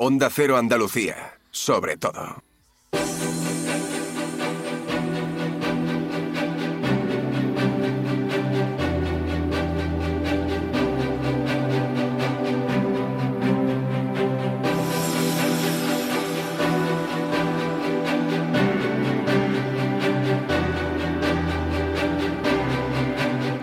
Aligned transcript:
Onda 0.00 0.30
Cero 0.30 0.56
Andalucía, 0.56 1.40
sobre 1.50 1.96
todo. 1.96 2.40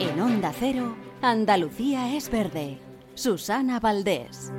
En 0.01 0.19
Onda 0.19 0.51
Cero, 0.59 0.97
Andalucía 1.21 2.13
es 2.13 2.29
verde. 2.29 2.77
Susana 3.13 3.79
Valdés. 3.79 4.51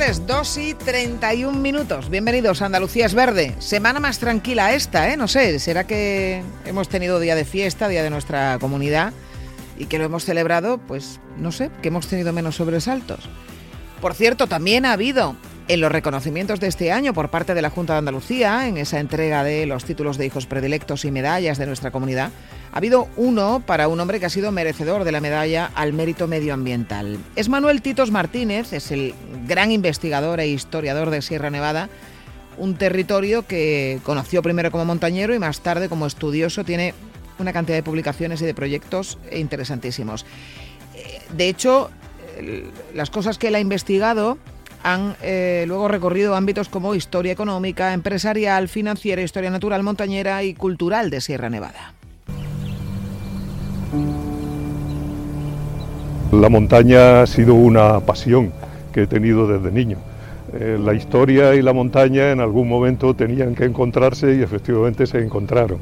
Tardes, 0.00 0.26
2 0.26 0.58
y 0.58 0.74
31 0.74 1.58
minutos. 1.58 2.08
Bienvenidos 2.08 2.62
a 2.62 2.66
Andalucía 2.66 3.04
es 3.04 3.12
Verde. 3.12 3.54
Semana 3.58 4.00
más 4.00 4.18
tranquila 4.18 4.72
esta, 4.72 5.12
¿eh? 5.12 5.16
No 5.18 5.28
sé, 5.28 5.58
¿será 5.58 5.86
que 5.86 6.42
hemos 6.64 6.88
tenido 6.88 7.20
día 7.20 7.34
de 7.34 7.44
fiesta, 7.44 7.86
día 7.86 8.02
de 8.02 8.08
nuestra 8.08 8.58
comunidad 8.58 9.12
y 9.78 9.86
que 9.86 9.98
lo 9.98 10.04
hemos 10.04 10.24
celebrado? 10.24 10.78
Pues 10.78 11.20
no 11.36 11.52
sé, 11.52 11.70
que 11.82 11.88
hemos 11.88 12.06
tenido 12.06 12.32
menos 12.32 12.56
sobresaltos. 12.56 13.28
Por 14.00 14.14
cierto, 14.14 14.46
también 14.46 14.86
ha 14.86 14.92
habido 14.92 15.36
en 15.68 15.82
los 15.82 15.92
reconocimientos 15.92 16.60
de 16.60 16.68
este 16.68 16.92
año 16.92 17.12
por 17.12 17.28
parte 17.28 17.52
de 17.52 17.60
la 17.60 17.68
Junta 17.68 17.92
de 17.92 17.98
Andalucía, 17.98 18.68
en 18.68 18.78
esa 18.78 19.00
entrega 19.00 19.44
de 19.44 19.66
los 19.66 19.84
títulos 19.84 20.16
de 20.16 20.24
hijos 20.24 20.46
predilectos 20.46 21.04
y 21.04 21.10
medallas 21.10 21.58
de 21.58 21.66
nuestra 21.66 21.90
comunidad, 21.90 22.30
ha 22.72 22.76
habido 22.76 23.08
uno 23.16 23.62
para 23.66 23.88
un 23.88 23.98
hombre 24.00 24.20
que 24.20 24.26
ha 24.26 24.30
sido 24.30 24.52
merecedor 24.52 25.04
de 25.04 25.12
la 25.12 25.20
medalla 25.20 25.70
al 25.74 25.92
mérito 25.92 26.28
medioambiental. 26.28 27.18
Es 27.36 27.48
Manuel 27.48 27.82
Titos 27.82 28.10
Martínez, 28.10 28.72
es 28.72 28.90
el 28.92 29.14
gran 29.46 29.72
investigador 29.72 30.40
e 30.40 30.48
historiador 30.48 31.10
de 31.10 31.22
Sierra 31.22 31.50
Nevada, 31.50 31.88
un 32.58 32.76
territorio 32.76 33.46
que 33.46 34.00
conoció 34.04 34.42
primero 34.42 34.70
como 34.70 34.84
montañero 34.84 35.34
y 35.34 35.38
más 35.38 35.60
tarde 35.60 35.88
como 35.88 36.06
estudioso, 36.06 36.64
tiene 36.64 36.94
una 37.38 37.52
cantidad 37.52 37.76
de 37.76 37.82
publicaciones 37.82 38.42
y 38.42 38.46
de 38.46 38.54
proyectos 38.54 39.18
interesantísimos. 39.32 40.26
Eh, 40.94 41.20
De 41.36 41.48
hecho, 41.48 41.90
las 42.94 43.10
cosas 43.10 43.38
que 43.38 43.48
él 43.48 43.54
ha 43.54 43.60
investigado 43.60 44.38
han 44.82 45.16
eh, 45.22 45.64
luego 45.66 45.88
recorrido 45.88 46.34
ámbitos 46.34 46.68
como 46.68 46.94
historia 46.94 47.32
económica, 47.32 47.92
empresarial, 47.92 48.68
financiera, 48.68 49.22
historia 49.22 49.50
natural, 49.50 49.82
montañera 49.82 50.42
y 50.42 50.54
cultural 50.54 51.10
de 51.10 51.20
Sierra 51.20 51.50
Nevada. 51.50 51.94
La 56.32 56.48
montaña 56.48 57.22
ha 57.22 57.26
sido 57.26 57.54
una 57.54 57.98
pasión 58.00 58.52
que 58.92 59.02
he 59.02 59.06
tenido 59.06 59.48
desde 59.48 59.72
niño. 59.72 59.98
Eh, 60.52 60.78
la 60.80 60.94
historia 60.94 61.54
y 61.54 61.62
la 61.62 61.72
montaña 61.72 62.30
en 62.30 62.40
algún 62.40 62.68
momento 62.68 63.14
tenían 63.14 63.54
que 63.54 63.64
encontrarse 63.64 64.36
y 64.36 64.42
efectivamente 64.42 65.06
se 65.06 65.18
encontraron. 65.18 65.78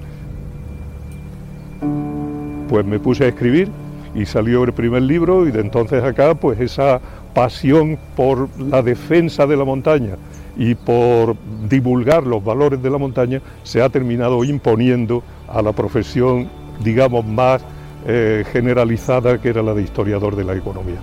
Pues 2.68 2.84
me 2.86 2.98
puse 2.98 3.24
a 3.24 3.28
escribir 3.28 3.68
y 4.14 4.24
salió 4.24 4.64
el 4.64 4.72
primer 4.72 5.02
libro 5.02 5.46
y 5.46 5.50
de 5.50 5.60
entonces 5.60 6.02
acá 6.02 6.34
pues 6.34 6.60
esa 6.60 7.00
pasión 7.34 7.98
por 8.16 8.48
la 8.58 8.82
defensa 8.82 9.46
de 9.46 9.56
la 9.56 9.64
montaña 9.64 10.16
y 10.56 10.74
por 10.74 11.36
divulgar 11.68 12.26
los 12.26 12.42
valores 12.42 12.82
de 12.82 12.90
la 12.90 12.98
montaña 12.98 13.40
se 13.62 13.82
ha 13.82 13.88
terminado 13.90 14.44
imponiendo 14.44 15.22
a 15.46 15.62
la 15.62 15.72
profesión, 15.72 16.48
digamos, 16.82 17.24
más 17.24 17.62
eh, 18.10 18.42
generalizada 18.50 19.38
que 19.38 19.50
era 19.50 19.62
la 19.62 19.74
de 19.74 19.82
historiador 19.82 20.34
de 20.34 20.42
la 20.42 20.56
economía. 20.56 20.98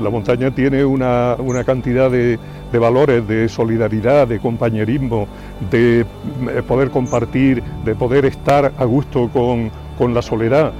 La 0.00 0.08
montaña 0.08 0.50
tiene 0.50 0.82
una, 0.82 1.36
una 1.38 1.62
cantidad 1.62 2.10
de, 2.10 2.38
de 2.72 2.78
valores, 2.78 3.28
de 3.28 3.50
solidaridad, 3.50 4.26
de 4.26 4.40
compañerismo, 4.40 5.28
de 5.70 6.00
eh, 6.00 6.62
poder 6.66 6.90
compartir, 6.90 7.62
de 7.84 7.94
poder 7.94 8.24
estar 8.24 8.72
a 8.78 8.84
gusto 8.86 9.28
con, 9.28 9.70
con 9.98 10.14
la 10.14 10.22
soledad. 10.22 10.72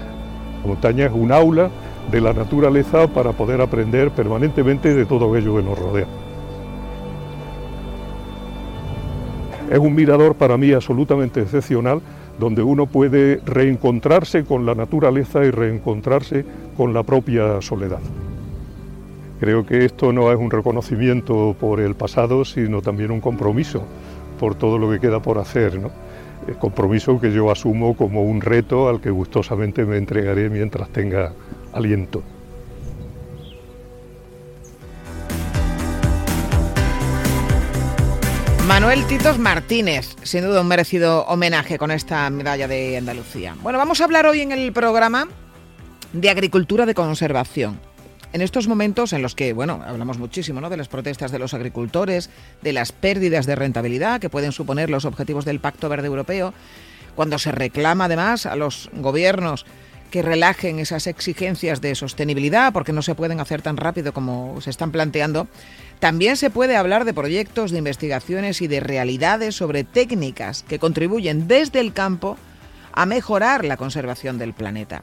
La 0.63 0.69
montaña 0.69 1.07
es 1.07 1.13
un 1.13 1.33
aula 1.33 1.69
de 2.11 2.21
la 2.23 2.33
naturaleza 2.33 3.07
para 3.09 3.33
poder 3.33 3.61
aprender 3.61 4.11
permanentemente 4.11 4.95
de 4.95 5.05
todo 5.05 5.31
aquello 5.31 5.57
que 5.57 5.63
nos 5.63 5.79
rodea. 5.79 6.07
Es 9.71 9.79
un 9.79 9.95
mirador 9.95 10.35
para 10.35 10.57
mí 10.57 10.73
absolutamente 10.73 11.43
excepcional 11.43 12.01
donde 12.39 12.63
uno 12.63 12.87
puede 12.87 13.41
reencontrarse 13.45 14.45
con 14.45 14.67
la 14.67 14.75
naturaleza 14.75 15.45
y 15.45 15.51
reencontrarse 15.51 16.45
con 16.77 16.93
la 16.95 17.03
propia 17.03 17.61
soledad. 17.61 18.01
Creo 19.41 19.67
que 19.67 19.85
esto 19.85 20.13
no 20.13 20.31
es 20.31 20.39
un 20.39 20.51
reconocimiento 20.51 21.57
por 21.59 21.81
el 21.81 21.95
pasado, 21.95 22.45
sino 22.45 22.81
también 22.81 23.11
un 23.11 23.21
compromiso 23.21 23.83
por 24.39 24.55
todo 24.55 24.79
lo 24.79 24.91
que 24.91 25.01
queda 25.01 25.21
por 25.21 25.39
hacer. 25.39 25.81
¿no? 25.81 25.91
Compromiso 26.59 27.21
que 27.21 27.33
yo 27.33 27.51
asumo 27.51 27.97
como 27.97 28.23
un 28.23 28.41
reto 28.41 28.89
al 28.89 29.01
que 29.01 29.11
gustosamente 29.11 29.85
me 29.85 29.97
entregaré 29.97 30.49
mientras 30.49 30.89
tenga 30.91 31.33
aliento. 31.73 32.23
Manuel 38.67 39.05
Titos 39.07 39.39
Martínez, 39.39 40.15
sin 40.23 40.45
duda 40.45 40.61
un 40.61 40.69
merecido 40.69 41.25
homenaje 41.25 41.79
con 41.79 41.91
esta 41.91 42.31
medalla 42.31 42.69
de 42.69 42.97
Andalucía. 42.97 43.57
Bueno, 43.61 43.79
vamos 43.79 44.01
a 44.01 44.05
hablar 44.05 44.25
hoy 44.27 44.41
en 44.41 44.53
el 44.53 44.73
programa 44.73 45.27
de 46.13 46.31
agricultura 46.31 46.87
de 46.87 46.95
conservación. 46.95 47.81
En 48.33 48.41
estos 48.41 48.69
momentos 48.69 49.13
en 49.13 49.21
los 49.21 49.35
que, 49.35 49.53
bueno, 49.53 49.83
hablamos 49.85 50.19
muchísimo 50.19 50.61
¿no? 50.61 50.71
de 50.71 50.77
las 50.77 50.89
protestas 50.89 51.33
de 51.33 51.41
los 51.41 51.55
agricultores, 51.55 52.31
de 52.63 52.73
las 52.73 52.93
pérdidas 52.93 53.47
de 53.47 53.57
rentabilidad 53.57 54.21
que 54.21 54.31
pueden 54.31 54.53
suponer 54.53 54.91
los 54.91 55.05
objetivos 55.05 55.45
del 55.45 55.59
Pacto 55.59 55.89
Verde 55.89 56.07
Europeo, 56.07 56.55
cuando 57.17 57.39
se 57.39 57.51
reclama 57.51 58.05
además 58.05 58.47
a 58.47 58.55
los 58.55 58.91
gobiernos 58.95 59.67
que 60.13 60.23
relajen 60.23 60.79
esas 60.79 61.07
exigencias 61.09 61.81
de 61.81 61.95
sostenibilidad 61.95 62.73
porque 62.73 62.93
no 62.93 63.01
se 63.01 63.15
pueden 63.15 63.41
hacer 63.41 63.63
tan 63.63 63.79
rápido 63.79 64.13
como 64.13 64.61
se 64.61 64.69
están 64.69 64.93
planteando, 64.93 65.49
también 66.01 66.37
se 66.37 66.51
puede 66.51 66.77
hablar 66.77 67.07
de 67.07 67.15
proyectos, 67.15 67.71
de 67.71 67.79
investigaciones 67.79 68.61
y 68.61 68.69
de 68.69 68.81
realidades 68.81 69.57
sobre 69.57 69.85
técnicas 69.85 70.65
que 70.69 70.79
contribuyen 70.79 71.49
desde 71.49 71.81
el 71.81 71.95
campo 71.95 72.37
a 72.93 73.07
mejorar 73.07 73.65
la 73.65 73.79
conservación 73.79 74.37
del 74.37 74.53
planeta. 74.53 75.03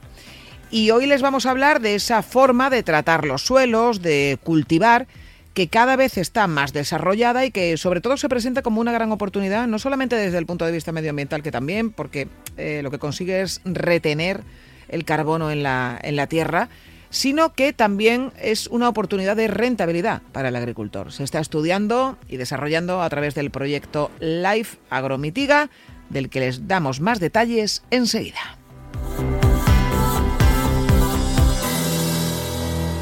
Y 0.70 0.92
hoy 0.92 1.08
les 1.08 1.24
vamos 1.24 1.48
a 1.48 1.52
hablar 1.52 1.82
de 1.82 1.96
esa 1.96 2.22
forma 2.22 2.70
de 2.70 2.84
tratar 2.84 3.26
los 3.26 3.42
suelos, 3.42 4.04
de 4.04 4.38
cultivar, 4.44 5.08
que 5.56 5.70
cada 5.70 5.96
vez 5.96 6.20
está 6.20 6.46
más 6.46 6.72
desarrollada 6.72 7.46
y 7.46 7.52
que 7.52 7.76
sobre 7.78 8.00
todo 8.00 8.16
se 8.16 8.30
presenta 8.30 8.62
como 8.62 8.80
una 8.80 8.92
gran 8.92 9.12
oportunidad, 9.12 9.66
no 9.66 9.80
solamente 9.80 10.16
desde 10.16 10.38
el 10.38 10.46
punto 10.46 10.66
de 10.66 10.72
vista 10.72 10.92
medioambiental, 10.92 11.42
que 11.42 11.52
también, 11.52 11.90
porque 11.90 12.28
eh, 12.58 12.82
lo 12.84 12.92
que 12.92 13.00
consigue 13.00 13.42
es 13.42 13.60
retener 13.66 14.44
el 14.90 15.06
carbono 15.06 15.52
en 15.52 15.64
la, 15.64 16.00
en 16.02 16.16
la 16.16 16.28
tierra, 16.28 16.70
sino 17.10 17.54
que 17.54 17.74
también 17.74 18.32
es 18.40 18.68
una 18.68 18.90
oportunidad 18.90 19.36
de 19.36 19.48
rentabilidad 19.48 20.22
para 20.32 20.50
el 20.50 20.56
agricultor. 20.56 21.12
Se 21.12 21.24
está 21.24 21.40
estudiando 21.40 22.18
y 22.28 22.38
desarrollando 22.38 23.02
a 23.02 23.10
través 23.10 23.36
del 23.36 23.52
proyecto 23.52 24.12
Life 24.20 24.78
Agromitiga, 24.90 25.70
del 26.10 26.30
que 26.30 26.40
les 26.40 26.68
damos 26.68 27.00
más 27.00 27.20
detalles 27.20 27.84
enseguida. 27.92 28.58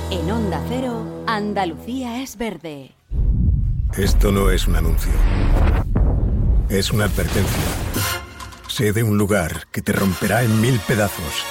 En 0.10 0.32
Onda 0.32 0.62
Cero, 0.70 1.24
Andalucía 1.28 2.22
es 2.22 2.38
verde. 2.38 2.92
Esto 3.98 4.32
no 4.32 4.52
es 4.52 4.68
un 4.68 4.76
anuncio. 4.76 5.12
Es 6.70 6.92
una 6.92 7.06
advertencia. 7.06 7.64
Sé 8.68 8.92
de 8.94 9.04
un 9.04 9.18
lugar 9.18 9.68
que 9.72 9.82
te 9.82 9.94
romperá 9.94 10.44
en 10.44 10.62
mil 10.62 10.80
pedazos, 10.88 11.46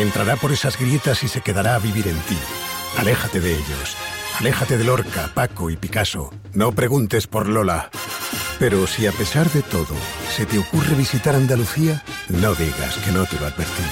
entrará 0.00 0.36
por 0.36 0.52
esas 0.52 0.78
grietas 0.78 1.22
y 1.22 1.28
se 1.28 1.42
quedará 1.42 1.74
a 1.74 1.78
vivir 1.78 2.08
en 2.08 2.18
ti. 2.20 2.38
Aléjate 2.96 3.40
de 3.40 3.52
ellos. 3.52 3.96
Aléjate 4.38 4.78
de 4.78 4.84
Lorca, 4.84 5.30
Paco 5.34 5.68
y 5.68 5.76
Picasso. 5.76 6.32
No 6.54 6.72
preguntes 6.72 7.26
por 7.26 7.46
Lola. 7.46 7.90
Pero 8.58 8.86
si 8.86 9.06
a 9.06 9.12
pesar 9.12 9.50
de 9.50 9.62
todo 9.62 9.94
se 10.34 10.46
te 10.46 10.58
ocurre 10.58 10.94
visitar 10.94 11.34
Andalucía, 11.34 12.02
no 12.28 12.54
digas 12.54 12.96
que 13.04 13.12
no 13.12 13.26
te 13.26 13.38
lo 13.38 13.46
advertí. 13.46 13.82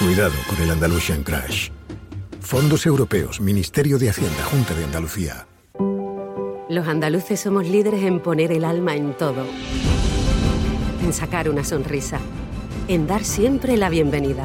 Cuidado 0.00 0.34
con 0.48 0.60
el 0.62 0.70
Andalusian 0.70 1.22
Crash. 1.22 1.70
Fondos 2.40 2.84
Europeos, 2.86 3.40
Ministerio 3.40 3.98
de 3.98 4.10
Hacienda, 4.10 4.42
Junta 4.44 4.74
de 4.74 4.84
Andalucía. 4.84 5.46
Los 6.68 6.88
andaluces 6.88 7.40
somos 7.40 7.66
líderes 7.66 8.02
en 8.02 8.20
poner 8.20 8.50
el 8.50 8.64
alma 8.64 8.96
en 8.96 9.14
todo. 9.14 9.46
En 11.02 11.12
sacar 11.12 11.48
una 11.48 11.62
sonrisa. 11.62 12.18
En 12.88 13.06
dar 13.06 13.24
siempre 13.24 13.76
la 13.76 13.88
bienvenida. 13.88 14.44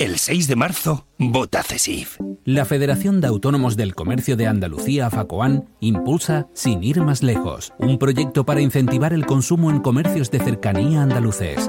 El 0.00 0.16
6 0.16 0.48
de 0.48 0.56
marzo, 0.56 1.06
vota 1.18 1.62
CESIF. 1.62 2.16
La 2.46 2.64
Federación 2.64 3.20
de 3.20 3.26
Autónomos 3.26 3.76
del 3.76 3.94
Comercio 3.94 4.34
de 4.34 4.46
Andalucía, 4.46 5.10
FACOAN, 5.10 5.68
impulsa 5.80 6.48
Sin 6.54 6.82
ir 6.82 7.02
más 7.02 7.22
lejos, 7.22 7.74
un 7.78 7.98
proyecto 7.98 8.46
para 8.46 8.62
incentivar 8.62 9.12
el 9.12 9.26
consumo 9.26 9.68
en 9.70 9.80
comercios 9.80 10.30
de 10.30 10.38
cercanía 10.38 11.02
andaluces. 11.02 11.68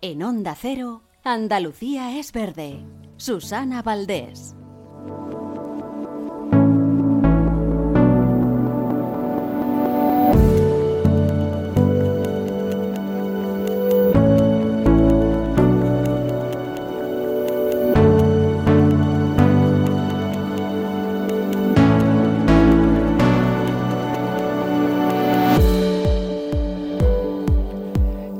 En 0.00 0.22
Onda 0.22 0.54
Cero, 0.54 1.02
Andalucía 1.24 2.16
es 2.20 2.30
verde. 2.30 2.84
Susana 3.16 3.82
Valdés. 3.82 4.54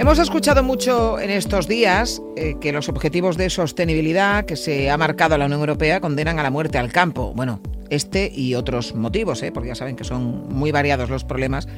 Hemos 0.09 0.21
escuchado 0.21 0.63
mucho 0.63 1.21
en 1.21 1.29
estos 1.29 1.69
días 1.69 2.23
eh, 2.35 2.57
que 2.63 2.73
los 2.73 2.89
objetivos 2.89 3.37
de 3.37 3.51
sostenibilidad 3.51 4.47
que 4.47 4.57
se 4.57 4.89
ha 4.89 4.97
marcado 4.97 5.37
la 5.37 5.45
Unión 5.45 5.61
Europea 5.61 6.01
condenan 6.01 6.39
a 6.39 6.43
la 6.43 6.51
muerte 6.51 6.79
al 6.79 6.91
campo. 6.91 7.35
Bueno, 7.35 7.61
este 7.91 8.33
y 8.35 8.55
otros 8.55 8.95
motivos, 8.95 9.43
¿eh? 9.43 9.53
porque 9.53 9.69
ya 9.69 9.75
saben 9.75 9.97
que 9.97 10.05
son 10.05 10.49
muy 10.49 10.73
variados 10.73 11.11
los 11.11 11.25
problemas 11.25 11.69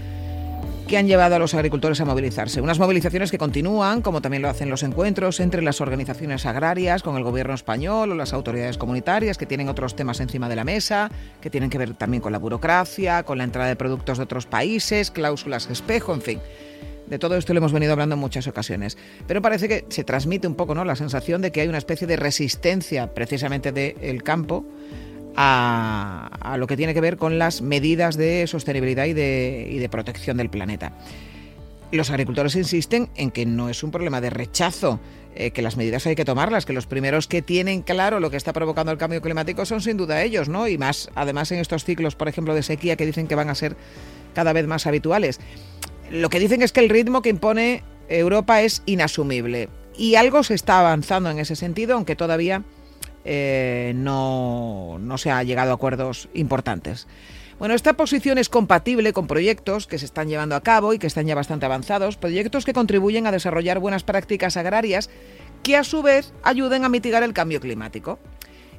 que 0.86 0.96
han 0.96 1.08
llevado 1.08 1.34
a 1.34 1.38
los 1.40 1.54
agricultores 1.54 2.00
a 2.00 2.04
movilizarse. 2.04 2.60
Unas 2.60 2.78
movilizaciones 2.78 3.32
que 3.32 3.38
continúan, 3.38 4.00
como 4.00 4.22
también 4.22 4.42
lo 4.42 4.48
hacen 4.48 4.70
los 4.70 4.84
encuentros 4.84 5.40
entre 5.40 5.60
las 5.60 5.80
organizaciones 5.80 6.46
agrarias 6.46 7.02
con 7.02 7.16
el 7.16 7.24
gobierno 7.24 7.54
español 7.54 8.12
o 8.12 8.14
las 8.14 8.32
autoridades 8.32 8.78
comunitarias, 8.78 9.38
que 9.38 9.46
tienen 9.46 9.68
otros 9.68 9.96
temas 9.96 10.20
encima 10.20 10.48
de 10.48 10.54
la 10.54 10.62
mesa, 10.62 11.10
que 11.40 11.50
tienen 11.50 11.68
que 11.68 11.78
ver 11.78 11.94
también 11.94 12.20
con 12.20 12.30
la 12.30 12.38
burocracia, 12.38 13.24
con 13.24 13.38
la 13.38 13.44
entrada 13.44 13.68
de 13.68 13.74
productos 13.74 14.18
de 14.18 14.24
otros 14.24 14.46
países, 14.46 15.10
cláusulas 15.10 15.68
espejo, 15.68 16.14
en 16.14 16.22
fin. 16.22 16.40
De 17.10 17.18
todo 17.18 17.36
esto 17.36 17.52
lo 17.52 17.58
hemos 17.58 17.72
venido 17.72 17.92
hablando 17.92 18.14
en 18.14 18.20
muchas 18.20 18.46
ocasiones. 18.46 18.96
Pero 19.26 19.42
parece 19.42 19.68
que 19.68 19.84
se 19.88 20.04
transmite 20.04 20.46
un 20.46 20.54
poco 20.54 20.74
¿no? 20.74 20.84
la 20.84 20.94
sensación 20.94 21.42
de 21.42 21.50
que 21.50 21.60
hay 21.60 21.68
una 21.68 21.78
especie 21.78 22.06
de 22.06 22.16
resistencia 22.16 23.12
precisamente 23.12 23.72
del 23.72 24.22
campo 24.22 24.64
a, 25.36 26.56
lo 26.58 26.66
que 26.66 26.76
tiene 26.76 26.94
que 26.94 27.00
ver 27.00 27.16
con 27.16 27.38
las 27.38 27.62
medidas 27.62 28.16
de 28.16 28.46
sostenibilidad 28.46 29.06
y 29.06 29.12
de, 29.12 29.68
y 29.70 29.78
de 29.78 29.88
protección 29.88 30.36
del 30.36 30.50
planeta. 30.50 30.92
Los 31.90 32.10
agricultores 32.10 32.54
insisten 32.54 33.10
en 33.16 33.32
que 33.32 33.44
no 33.44 33.68
es 33.68 33.82
un 33.82 33.90
problema 33.90 34.20
de 34.20 34.30
rechazo, 34.30 35.00
eh, 35.34 35.50
que 35.50 35.62
las 35.62 35.76
medidas 35.76 36.06
hay 36.06 36.14
que 36.14 36.24
tomarlas, 36.24 36.64
que 36.64 36.72
los 36.72 36.86
primeros 36.86 37.26
que 37.26 37.42
tienen 37.42 37.82
claro 37.82 38.20
lo 38.20 38.30
que 38.30 38.36
está 38.36 38.52
provocando 38.52 38.92
el 38.92 38.98
cambio 38.98 39.20
climático 39.20 39.66
son 39.66 39.80
sin 39.80 39.96
duda 39.96 40.22
ellos, 40.22 40.48
¿no? 40.48 40.68
Y 40.68 40.78
más, 40.78 41.10
además 41.16 41.50
en 41.50 41.58
estos 41.58 41.84
ciclos, 41.84 42.14
por 42.14 42.28
ejemplo, 42.28 42.54
de 42.54 42.62
sequía 42.62 42.94
que 42.94 43.06
dicen 43.06 43.26
que 43.26 43.34
van 43.34 43.48
a 43.48 43.56
ser 43.56 43.76
cada 44.34 44.52
vez 44.52 44.68
más 44.68 44.86
habituales. 44.86 45.40
Lo 46.10 46.28
que 46.28 46.40
dicen 46.40 46.62
es 46.62 46.72
que 46.72 46.80
el 46.80 46.88
ritmo 46.88 47.22
que 47.22 47.28
impone 47.28 47.84
Europa 48.08 48.62
es 48.62 48.82
inasumible 48.86 49.68
y 49.96 50.16
algo 50.16 50.42
se 50.42 50.54
está 50.54 50.80
avanzando 50.80 51.30
en 51.30 51.38
ese 51.38 51.56
sentido, 51.56 51.94
aunque 51.94 52.16
todavía 52.16 52.64
eh, 53.24 53.92
no, 53.94 54.98
no 55.00 55.18
se 55.18 55.30
ha 55.30 55.42
llegado 55.42 55.70
a 55.70 55.74
acuerdos 55.74 56.28
importantes. 56.34 57.06
Bueno, 57.60 57.74
esta 57.74 57.92
posición 57.92 58.38
es 58.38 58.48
compatible 58.48 59.12
con 59.12 59.26
proyectos 59.26 59.86
que 59.86 59.98
se 59.98 60.06
están 60.06 60.28
llevando 60.28 60.56
a 60.56 60.62
cabo 60.62 60.94
y 60.94 60.98
que 60.98 61.06
están 61.06 61.26
ya 61.26 61.34
bastante 61.34 61.66
avanzados, 61.66 62.16
proyectos 62.16 62.64
que 62.64 62.72
contribuyen 62.72 63.26
a 63.26 63.32
desarrollar 63.32 63.78
buenas 63.78 64.02
prácticas 64.02 64.56
agrarias 64.56 65.10
que 65.62 65.76
a 65.76 65.84
su 65.84 66.02
vez 66.02 66.32
ayuden 66.42 66.84
a 66.84 66.88
mitigar 66.88 67.22
el 67.22 67.34
cambio 67.34 67.60
climático. 67.60 68.18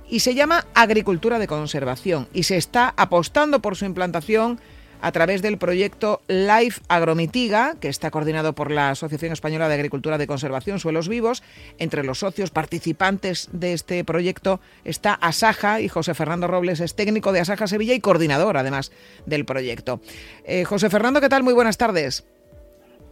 Y 0.10 0.22
se 0.22 0.33
llama 0.33 0.66
agricultura 0.74 1.38
de 1.38 1.48
conservación 1.48 2.28
y 2.33 2.44
se 2.44 2.57
está 2.57 2.94
apostando 2.98 3.62
por 3.62 3.78
su 3.78 3.86
implantación 3.86 4.60
a 5.01 5.12
través 5.12 5.42
del 5.42 5.57
proyecto 5.57 6.21
Life 6.27 6.81
Agromitiga, 6.88 7.75
que 7.80 7.89
está 7.89 8.12
coordinado 8.12 8.53
por 8.53 8.71
la 8.71 8.92
Asociación 8.92 9.33
Española 9.33 9.68
de 9.68 9.75
Agricultura 9.75 10.18
de 10.18 10.27
Conservación 10.27 10.80
Suelos 10.80 11.09
Vivos. 11.09 11.44
Entre 11.80 12.03
los 12.03 12.19
socios 12.19 12.51
participantes 12.51 13.50
de 13.51 13.74
este 13.74 14.03
proyecto 14.03 14.59
está 14.86 15.13
Asaja 15.13 15.81
y 15.81 15.89
José 15.89 16.13
Fernando 16.13 16.48
Robles 16.48 16.80
es 16.80 16.95
técnico 16.95 17.31
de 17.31 17.42
Asaja 17.42 17.68
Sevilla 17.68 17.94
y 17.94 18.00
coordinador, 18.00 18.57
además, 18.57 18.92
del 19.25 19.45
proyecto. 19.45 20.01
Eh, 20.45 20.63
José 20.63 20.89
Fernando, 20.89 21.19
¿qué 21.19 21.30
tal? 21.30 21.44
Muy 21.44 21.54
buenas 21.54 21.77
tardes. 21.77 22.25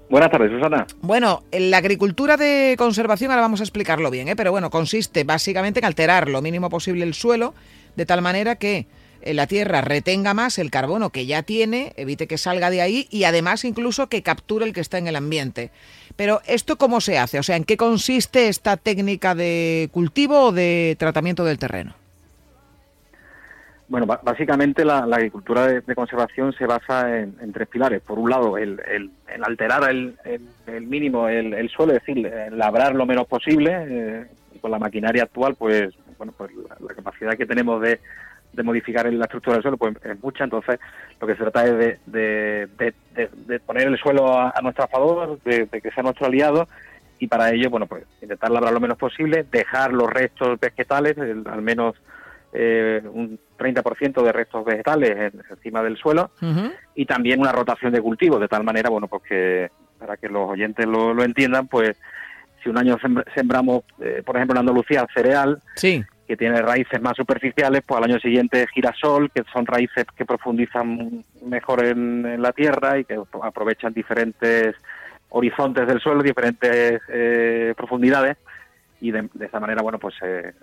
Buenas 0.09 0.31
tardes, 0.31 0.51
Susana. 0.51 0.87
Bueno, 1.01 1.43
la 1.51 1.77
agricultura 1.77 2.35
de 2.35 2.75
conservación, 2.79 3.29
ahora 3.29 3.43
vamos 3.43 3.59
a 3.59 3.63
explicarlo 3.63 4.09
bien, 4.09 4.27
¿eh? 4.27 4.35
pero 4.35 4.51
bueno, 4.51 4.71
consiste 4.71 5.23
básicamente 5.23 5.79
en 5.79 5.85
alterar 5.85 6.29
lo 6.29 6.41
mínimo 6.41 6.69
posible 6.69 7.03
el 7.03 7.13
suelo 7.13 7.53
de 7.95 8.05
tal 8.07 8.21
manera 8.21 8.55
que 8.55 8.87
la 9.23 9.47
Tierra 9.47 9.81
retenga 9.81 10.33
más 10.33 10.57
el 10.59 10.71
carbono 10.71 11.09
que 11.09 11.25
ya 11.25 11.43
tiene, 11.43 11.93
evite 11.97 12.27
que 12.27 12.37
salga 12.37 12.69
de 12.69 12.81
ahí 12.81 13.07
y 13.09 13.23
además 13.23 13.65
incluso 13.65 14.07
que 14.07 14.23
capture 14.23 14.65
el 14.65 14.73
que 14.73 14.81
está 14.81 14.97
en 14.97 15.07
el 15.07 15.15
ambiente. 15.15 15.71
Pero 16.15 16.41
¿esto 16.45 16.77
cómo 16.77 17.01
se 17.01 17.17
hace? 17.17 17.39
O 17.39 17.43
sea, 17.43 17.55
¿en 17.55 17.63
qué 17.63 17.77
consiste 17.77 18.47
esta 18.47 18.77
técnica 18.77 19.35
de 19.35 19.89
cultivo 19.91 20.47
o 20.47 20.51
de 20.51 20.95
tratamiento 20.99 21.45
del 21.45 21.59
terreno? 21.59 21.95
Bueno, 23.87 24.05
básicamente 24.05 24.85
la, 24.85 24.99
agricultura 24.99 25.65
de, 25.65 25.95
conservación 25.95 26.53
se 26.53 26.67
basa 26.67 27.17
en, 27.17 27.35
en, 27.41 27.51
tres 27.51 27.67
pilares. 27.67 28.01
Por 28.01 28.19
un 28.19 28.29
lado, 28.29 28.55
el, 28.55 28.79
el, 28.87 29.11
alterar 29.43 29.89
el, 29.89 30.15
mínimo 30.81 31.27
el, 31.27 31.69
suelo, 31.69 31.93
es 31.93 32.05
decir, 32.05 32.31
labrar 32.51 32.93
lo 32.93 33.07
menos 33.07 33.25
posible. 33.25 33.71
Eh, 33.87 34.25
con 34.61 34.71
la 34.71 34.79
maquinaria 34.79 35.23
actual, 35.23 35.55
pues, 35.55 35.93
bueno, 36.17 36.33
pues 36.37 36.51
la 36.53 36.93
capacidad 36.93 37.37
que 37.37 37.45
tenemos 37.45 37.81
de, 37.81 37.99
de 38.59 38.63
modificar 38.63 39.11
la 39.11 39.23
estructura 39.23 39.55
del 39.55 39.63
suelo 39.63 39.77
pues 39.77 39.95
es 40.03 40.21
mucha, 40.21 40.43
entonces 40.43 40.79
lo 41.19 41.25
que 41.25 41.35
se 41.35 41.43
trata 41.43 41.65
es 41.65 41.77
de, 41.77 41.97
de, 42.05 42.93
de, 43.15 43.29
de 43.47 43.59
poner 43.61 43.87
el 43.87 43.97
suelo 43.97 44.37
a, 44.37 44.53
a 44.53 44.61
nuestro 44.61 44.85
favor, 44.87 45.39
de, 45.43 45.67
que 45.67 45.91
sea 45.91 46.03
nuestro 46.03 46.27
aliado 46.27 46.67
y 47.19 47.27
para 47.27 47.51
ello, 47.51 47.69
bueno, 47.69 47.87
pues 47.87 48.03
intentar 48.21 48.51
labrar 48.51 48.73
lo 48.73 48.81
menos 48.81 48.97
posible, 48.97 49.45
dejar 49.49 49.93
los 49.93 50.09
restos 50.09 50.59
vegetales, 50.59 51.17
el, 51.17 51.43
al 51.47 51.61
menos 51.61 51.95
eh, 52.51 53.01
un 53.13 53.39
30% 53.57 54.23
de 54.23 54.31
restos 54.31 54.65
vegetales 54.65 55.11
en, 55.11 55.41
encima 55.49 55.81
del 55.81 55.95
suelo 55.97 56.31
uh 56.41 56.45
-huh. 56.45 56.73
y 56.95 57.05
también 57.05 57.39
una 57.39 57.53
rotación 57.53 57.93
de 57.93 58.01
cultivos, 58.01 58.41
de 58.41 58.47
tal 58.49 58.63
manera, 58.65 58.89
bueno, 58.89 59.07
pues 59.07 59.23
que 59.23 59.69
para 59.97 60.17
que 60.17 60.27
los 60.27 60.49
oyentes 60.49 60.85
lo, 60.85 61.13
lo 61.13 61.23
entiendan, 61.23 61.67
pues 61.67 61.97
si 62.61 62.69
un 62.69 62.77
año 62.77 62.97
sembramos, 63.33 63.83
eh, 64.01 64.21
por 64.25 64.35
ejemplo, 64.35 64.55
en 64.55 64.67
Andalucía, 64.67 65.07
cereal, 65.13 65.61
sí 65.75 66.03
que 66.29 66.37
tiene 66.37 66.61
raíces 66.61 67.01
más 67.01 67.17
superficiales, 67.17 67.81
pues 67.83 67.97
al 67.97 68.03
año 68.03 68.19
siguiente 68.19 68.67
girasol, 68.67 69.31
que 69.31 69.43
son 69.51 69.65
raíces 69.65 70.05
que 70.15 70.27
profundizan 70.27 71.25
mejor 71.43 71.83
en, 71.83 72.23
en 72.23 72.39
la 72.39 72.51
tierra 72.51 72.99
y 72.99 73.03
que 73.03 73.19
aprovechan 73.41 73.93
diferentes 73.95 74.75
horizontes 75.29 75.87
del 75.87 75.99
suelo, 75.99 76.21
diferentes 76.21 77.01
eh, 77.09 77.73
profundidades, 77.75 78.37
y 79.01 79.09
de, 79.09 79.27
de, 79.33 79.47
esa 79.47 79.59
manera, 79.59 79.81
bueno, 79.81 79.97
pues 79.97 80.13
se, 80.19 80.53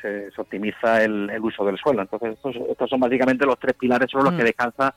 se, 0.00 0.30
se 0.30 0.40
optimiza 0.40 1.04
el, 1.04 1.28
el, 1.28 1.42
uso 1.42 1.66
del 1.66 1.76
suelo. 1.76 2.00
Entonces, 2.00 2.32
estos, 2.32 2.56
estos, 2.56 2.88
son 2.88 3.00
básicamente 3.00 3.44
los 3.44 3.58
tres 3.58 3.74
pilares 3.74 4.10
sobre 4.10 4.24
los 4.24 4.32
mm. 4.32 4.36
que 4.38 4.44
descansa 4.44 4.84
la 4.84 4.94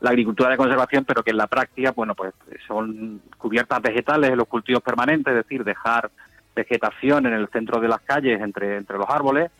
la 0.00 0.08
agricultura 0.08 0.48
de 0.48 0.56
conservación, 0.56 1.04
pero 1.04 1.22
que 1.22 1.32
en 1.32 1.36
la 1.36 1.48
práctica, 1.48 1.90
bueno, 1.90 2.14
pues 2.14 2.32
son 2.66 3.20
cubiertas 3.36 3.82
vegetales 3.82 4.30
en 4.30 4.38
los 4.38 4.48
cultivos 4.48 4.82
permanentes, 4.82 5.34
es 5.34 5.44
decir, 5.44 5.64
dejar 5.64 6.10
vegetación 6.54 7.26
en 7.26 7.34
el 7.34 7.48
centro 7.48 7.78
de 7.78 7.88
las 7.88 8.00
calles 8.00 8.40
entre, 8.40 8.78
entre 8.78 8.96
los 8.96 9.08
árboles 9.10 9.50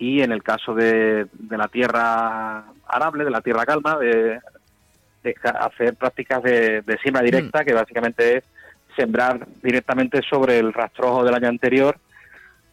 y 0.00 0.22
en 0.22 0.32
el 0.32 0.42
caso 0.42 0.74
de, 0.74 1.26
de 1.32 1.56
la 1.58 1.68
tierra 1.68 2.64
arable, 2.88 3.22
de 3.22 3.30
la 3.30 3.42
tierra 3.42 3.66
calma, 3.66 3.98
de, 3.98 4.40
hacer 5.44 5.94
prácticas 5.94 6.42
de, 6.42 6.80
de 6.80 6.98
siembra 6.98 7.22
directa, 7.22 7.60
mm. 7.60 7.64
que 7.66 7.74
básicamente 7.74 8.38
es 8.38 8.44
sembrar 8.96 9.46
directamente 9.62 10.22
sobre 10.28 10.58
el 10.58 10.72
rastrojo 10.72 11.22
del 11.22 11.34
año 11.34 11.48
anterior 11.48 11.98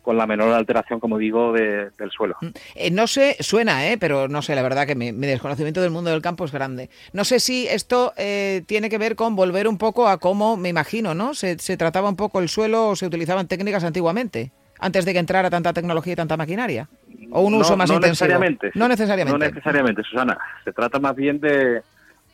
con 0.07 0.15
la 0.15 0.25
menor 0.25 0.53
alteración, 0.53 1.01
como 1.01 1.17
digo, 1.17 1.51
del 1.51 2.11
suelo. 2.15 2.37
Mm. 2.39 2.47
Eh, 2.75 2.91
no 2.91 3.07
sé, 3.07 3.35
suena, 3.41 3.89
¿eh? 3.89 3.97
pero 3.97 4.29
no 4.29 4.41
sé, 4.41 4.55
la 4.55 4.61
verdad 4.61 4.87
que 4.87 4.95
mi, 4.95 5.11
desconocimiento 5.11 5.81
del 5.81 5.91
mundo 5.91 6.09
del 6.09 6.21
campo 6.21 6.45
es 6.45 6.53
grande. 6.53 6.89
No 7.11 7.25
sé 7.25 7.41
si 7.41 7.67
esto 7.67 8.13
eh, 8.15 8.63
tiene 8.67 8.89
que 8.89 8.97
ver 8.97 9.17
con 9.17 9.35
volver 9.35 9.67
un 9.67 9.77
poco 9.77 10.07
a 10.07 10.17
cómo, 10.17 10.55
me 10.55 10.69
imagino, 10.69 11.13
¿no? 11.13 11.33
Se, 11.33 11.57
trataba 11.57 12.07
un 12.07 12.15
poco 12.15 12.39
el 12.39 12.47
suelo 12.47 12.87
o 12.87 12.95
se 12.95 13.05
utilizaban 13.05 13.49
técnicas 13.49 13.83
antiguamente, 13.83 14.53
antes 14.79 15.05
de 15.05 15.13
que 15.13 15.19
entrara 15.19 15.49
tanta 15.49 15.73
tecnología 15.73 16.13
y 16.13 16.15
tanta 16.15 16.37
maquinaria. 16.37 16.87
¿O 17.31 17.41
un 17.41 17.55
uso 17.55 17.75
más 17.75 17.89
no 17.89 17.95
intensivo? 17.95 18.27
Necesariamente, 18.27 18.71
no 18.75 18.87
necesariamente. 18.87 19.39
No 19.39 19.45
necesariamente, 19.45 20.03
Susana. 20.03 20.37
Se 20.63 20.71
trata 20.71 20.99
más 20.99 21.15
bien 21.15 21.39
de, 21.39 21.81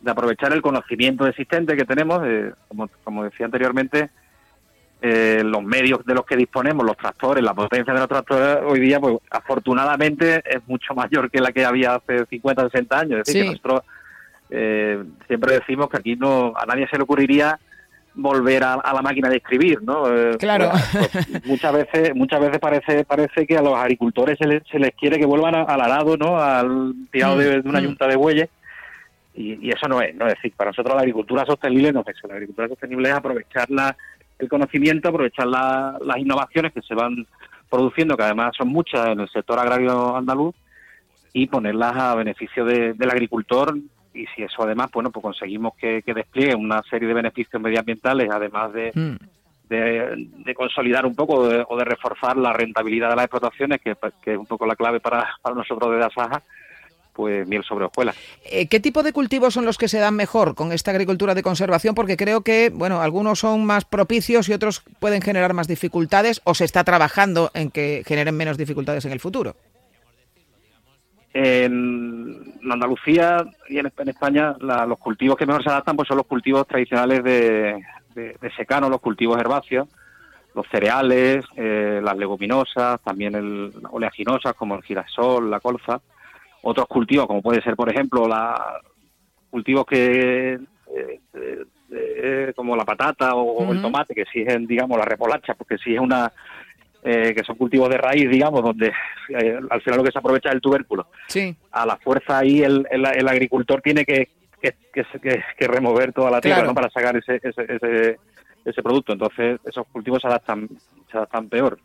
aprovechar 0.05 0.53
el 0.53 0.61
conocimiento 0.61 1.25
existente 1.25 1.75
que 1.75 1.85
tenemos, 1.85 2.21
eh, 2.25 2.51
como, 2.67 2.89
como 3.03 3.23
decía 3.23 3.45
anteriormente, 3.45 4.09
eh, 5.05 5.41
los 5.43 5.61
medios 5.61 6.05
de 6.05 6.13
los 6.13 6.25
que 6.25 6.37
disponemos, 6.37 6.85
los 6.85 6.95
tractores, 6.95 7.43
la 7.43 7.53
potencia 7.53 7.93
de 7.93 7.99
los 7.99 8.07
tractores 8.07 8.59
hoy 8.65 8.79
día, 8.79 9.01
pues 9.01 9.17
afortunadamente 9.29 10.41
es 10.45 10.65
mucho 10.65 10.93
mayor 10.93 11.29
que 11.29 11.41
la 11.41 11.51
que 11.51 11.65
había 11.65 11.95
hace 11.95 12.25
50 12.25 12.65
o 12.65 12.69
60 12.69 12.99
años. 12.99 13.19
Es 13.19 13.25
decir, 13.25 13.43
que 13.43 13.49
nosotros 13.49 13.81
eh, 14.49 15.03
siempre 15.27 15.55
decimos 15.55 15.89
que 15.89 15.97
aquí 15.97 16.15
no 16.15 16.53
a 16.55 16.65
nadie 16.65 16.87
se 16.87 16.95
le 16.95 17.03
ocurriría 17.03 17.59
volver 18.15 18.63
a, 18.63 18.77
la 18.93 19.01
máquina 19.01 19.29
de 19.29 19.37
escribir, 19.37 19.81
¿no? 19.81 20.07
Eh, 20.07 20.37
claro. 20.37 20.71
Pues, 20.91 21.45
muchas 21.45 21.73
veces, 21.73 22.15
muchas 22.15 22.39
veces 22.39 22.59
parece 22.59 23.03
parece 23.05 23.47
que 23.47 23.57
a 23.57 23.61
los 23.61 23.75
agricultores 23.75 24.37
se 24.37 24.47
les, 24.47 24.63
se 24.67 24.79
les 24.79 24.93
quiere 24.95 25.17
que 25.17 25.25
vuelvan 25.25 25.55
al 25.55 25.81
arado, 25.81 26.17
¿no? 26.17 26.37
Al 26.37 26.93
tirado 27.11 27.37
de, 27.37 27.59
una 27.59 27.79
mm. 27.79 27.83
yunta 27.83 28.07
de 28.07 28.15
bueyes. 28.15 28.49
Y, 29.35 29.69
eso 29.71 29.87
no 29.87 30.01
es, 30.01 30.13
¿no? 30.15 30.27
Es 30.27 30.35
decir, 30.35 30.53
para 30.55 30.69
nosotros 30.69 30.95
la 30.95 31.01
agricultura 31.01 31.45
sostenible 31.45 31.91
no 31.91 32.01
es 32.01 32.15
eso. 32.15 32.27
La 32.27 32.35
agricultura 32.35 32.67
sostenible 32.67 33.09
es 33.09 33.15
aprovecharla 33.15 33.95
el 34.37 34.49
conocimiento, 34.49 35.09
aprovechar 35.09 35.47
las 35.47 36.17
innovaciones 36.17 36.73
que 36.73 36.81
se 36.81 36.93
van 36.93 37.25
produciendo, 37.69 38.15
que 38.15 38.23
además 38.23 38.53
son 38.55 38.67
muchas 38.67 39.07
en 39.07 39.21
el 39.21 39.29
sector 39.29 39.57
agrario 39.57 40.15
andaluz, 40.15 40.53
y 41.33 41.47
ponerlas 41.47 41.95
a 41.95 42.15
beneficio 42.15 42.63
del 42.63 43.09
agricultor. 43.09 43.75
Y 44.13 44.25
si 44.27 44.43
eso 44.43 44.63
además, 44.63 44.89
bueno, 44.93 45.11
pues 45.11 45.23
conseguimos 45.23 45.73
que, 45.75 46.03
despliegue 46.05 46.55
una 46.55 46.81
serie 46.83 47.07
de 47.07 47.13
beneficios 47.13 47.61
medioambientales, 47.61 48.29
además 48.31 48.71
de, 48.73 48.91
mm. 48.93 49.15
de, 49.69 50.53
consolidar 50.55 51.05
un 51.05 51.15
poco 51.15 51.35
o 51.35 51.77
de 51.77 51.85
reforzar 51.85 52.37
la 52.37 52.53
rentabilidad 52.53 53.09
de 53.09 53.15
las 53.15 53.25
explotaciones, 53.25 53.81
que, 53.81 53.95
que, 54.21 54.33
es 54.33 54.37
un 54.37 54.45
poco 54.45 54.65
la 54.65 54.75
clave 54.75 54.99
para, 54.99 55.27
para 55.41 55.55
nosotros 55.55 55.91
de 55.91 56.05
Asaja, 56.05 56.43
pues 57.13 57.47
miel 57.47 57.63
sobre 57.63 57.85
hojuelas. 57.85 58.17
Eh, 58.45 58.67
¿Qué 58.67 58.79
tipo 58.79 59.03
de 59.03 59.13
cultivos 59.13 59.53
son 59.53 59.65
los 59.65 59.77
que 59.77 59.87
se 59.87 59.99
dan 59.99 60.15
mejor 60.15 60.55
con 60.55 60.71
esta 60.71 60.91
agricultura 60.91 61.35
de 61.35 61.43
conservación? 61.43 61.95
Porque 61.95 62.17
creo 62.17 62.41
que, 62.41 62.69
bueno, 62.73 63.01
algunos 63.01 63.39
son 63.39 63.65
más 63.65 63.85
propicios 63.85 64.49
y 64.49 64.53
otros 64.53 64.83
pueden 64.99 65.21
generar 65.21 65.53
más 65.53 65.67
dificultades 65.67 66.41
o 66.43 66.55
se 66.55 66.65
está 66.65 66.83
trabajando 66.83 67.51
en 67.53 67.71
que 67.71 68.03
generen 68.05 68.35
menos 68.35 68.57
dificultades 68.57 69.05
en 69.05 69.11
el 69.11 69.19
futuro. 69.19 69.55
En 71.33 72.52
Andalucía 72.71 73.45
y 73.69 73.77
en, 73.77 73.87
España 73.87 74.55
los 74.59 74.99
cultivos 74.99 75.37
que 75.37 75.45
mejor 75.45 75.63
se 75.63 75.69
adaptan 75.69 75.95
pues 75.95 76.07
son 76.07 76.17
los 76.17 76.27
cultivos 76.27 76.67
tradicionales 76.67 77.23
de, 77.23 77.83
secano, 78.55 78.89
los 78.89 79.01
cultivos 79.01 79.39
herbáceos, 79.39 79.87
los 80.55 80.67
cereales, 80.67 81.45
eh, 81.55 81.99
las 82.03 82.15
leguminosas, 82.17 83.01
también 83.01 83.35
el 83.35 83.71
oleaginosas 83.89 84.53
como 84.53 84.75
el 84.75 84.83
girasol, 84.83 85.49
la 85.49 85.59
colza. 85.59 85.99
Otros 86.61 86.87
cultivos, 86.87 87.27
como 87.27 87.41
puede 87.41 87.61
ser, 87.61 87.75
por 87.75 87.89
ejemplo, 87.89 88.27
la 88.27 88.79
cultivos 89.49 89.85
que 89.85 90.53
eh, 90.53 91.19
eh, 91.33 91.65
eh, 91.91 92.53
como 92.55 92.75
la 92.75 92.85
patata 92.85 93.35
o, 93.35 93.71
el 93.71 93.81
tomate, 93.81 94.15
que 94.15 94.21
exigen, 94.21 94.65
digamos, 94.65 94.97
la 94.97 95.05
repolacha, 95.05 95.53
porque 95.53 95.77
si 95.77 95.93
es 95.93 95.99
una 97.03 97.33
que 97.33 97.43
son 97.45 97.55
cultivos 97.55 97.89
de 97.89 97.97
raíz, 97.97 98.29
digamos, 98.29 98.61
donde 98.63 98.91
al 99.69 99.81
final 99.81 99.97
lo 99.97 100.03
que 100.03 100.11
se 100.11 100.19
aprovecha 100.19 100.49
es 100.49 100.55
el 100.55 100.61
tubérculo. 100.61 101.07
Sí. 101.27 101.55
A 101.71 101.85
la 101.85 101.97
fuerza 101.97 102.39
ahí 102.39 102.61
el, 102.61 102.87
el, 102.89 103.27
agricultor 103.27 103.81
tiene 103.81 104.05
que, 104.05 104.29
que, 104.61 104.73
que, 105.57 105.67
remover 105.67 106.13
toda 106.13 106.31
la 106.31 106.41
tierra 106.41 106.73
para 106.73 106.89
sacar 106.89 107.17
ese, 107.17 107.39
ese, 107.43 108.17
ese, 108.65 108.83
producto. 108.83 109.13
Entonces, 109.13 109.59
esos 109.65 109.85
cultivos 109.87 110.21
se 110.21 110.27
adaptan, 110.27 110.69
se 111.11 111.17
adaptan 111.17 111.49
peor. 111.49 111.79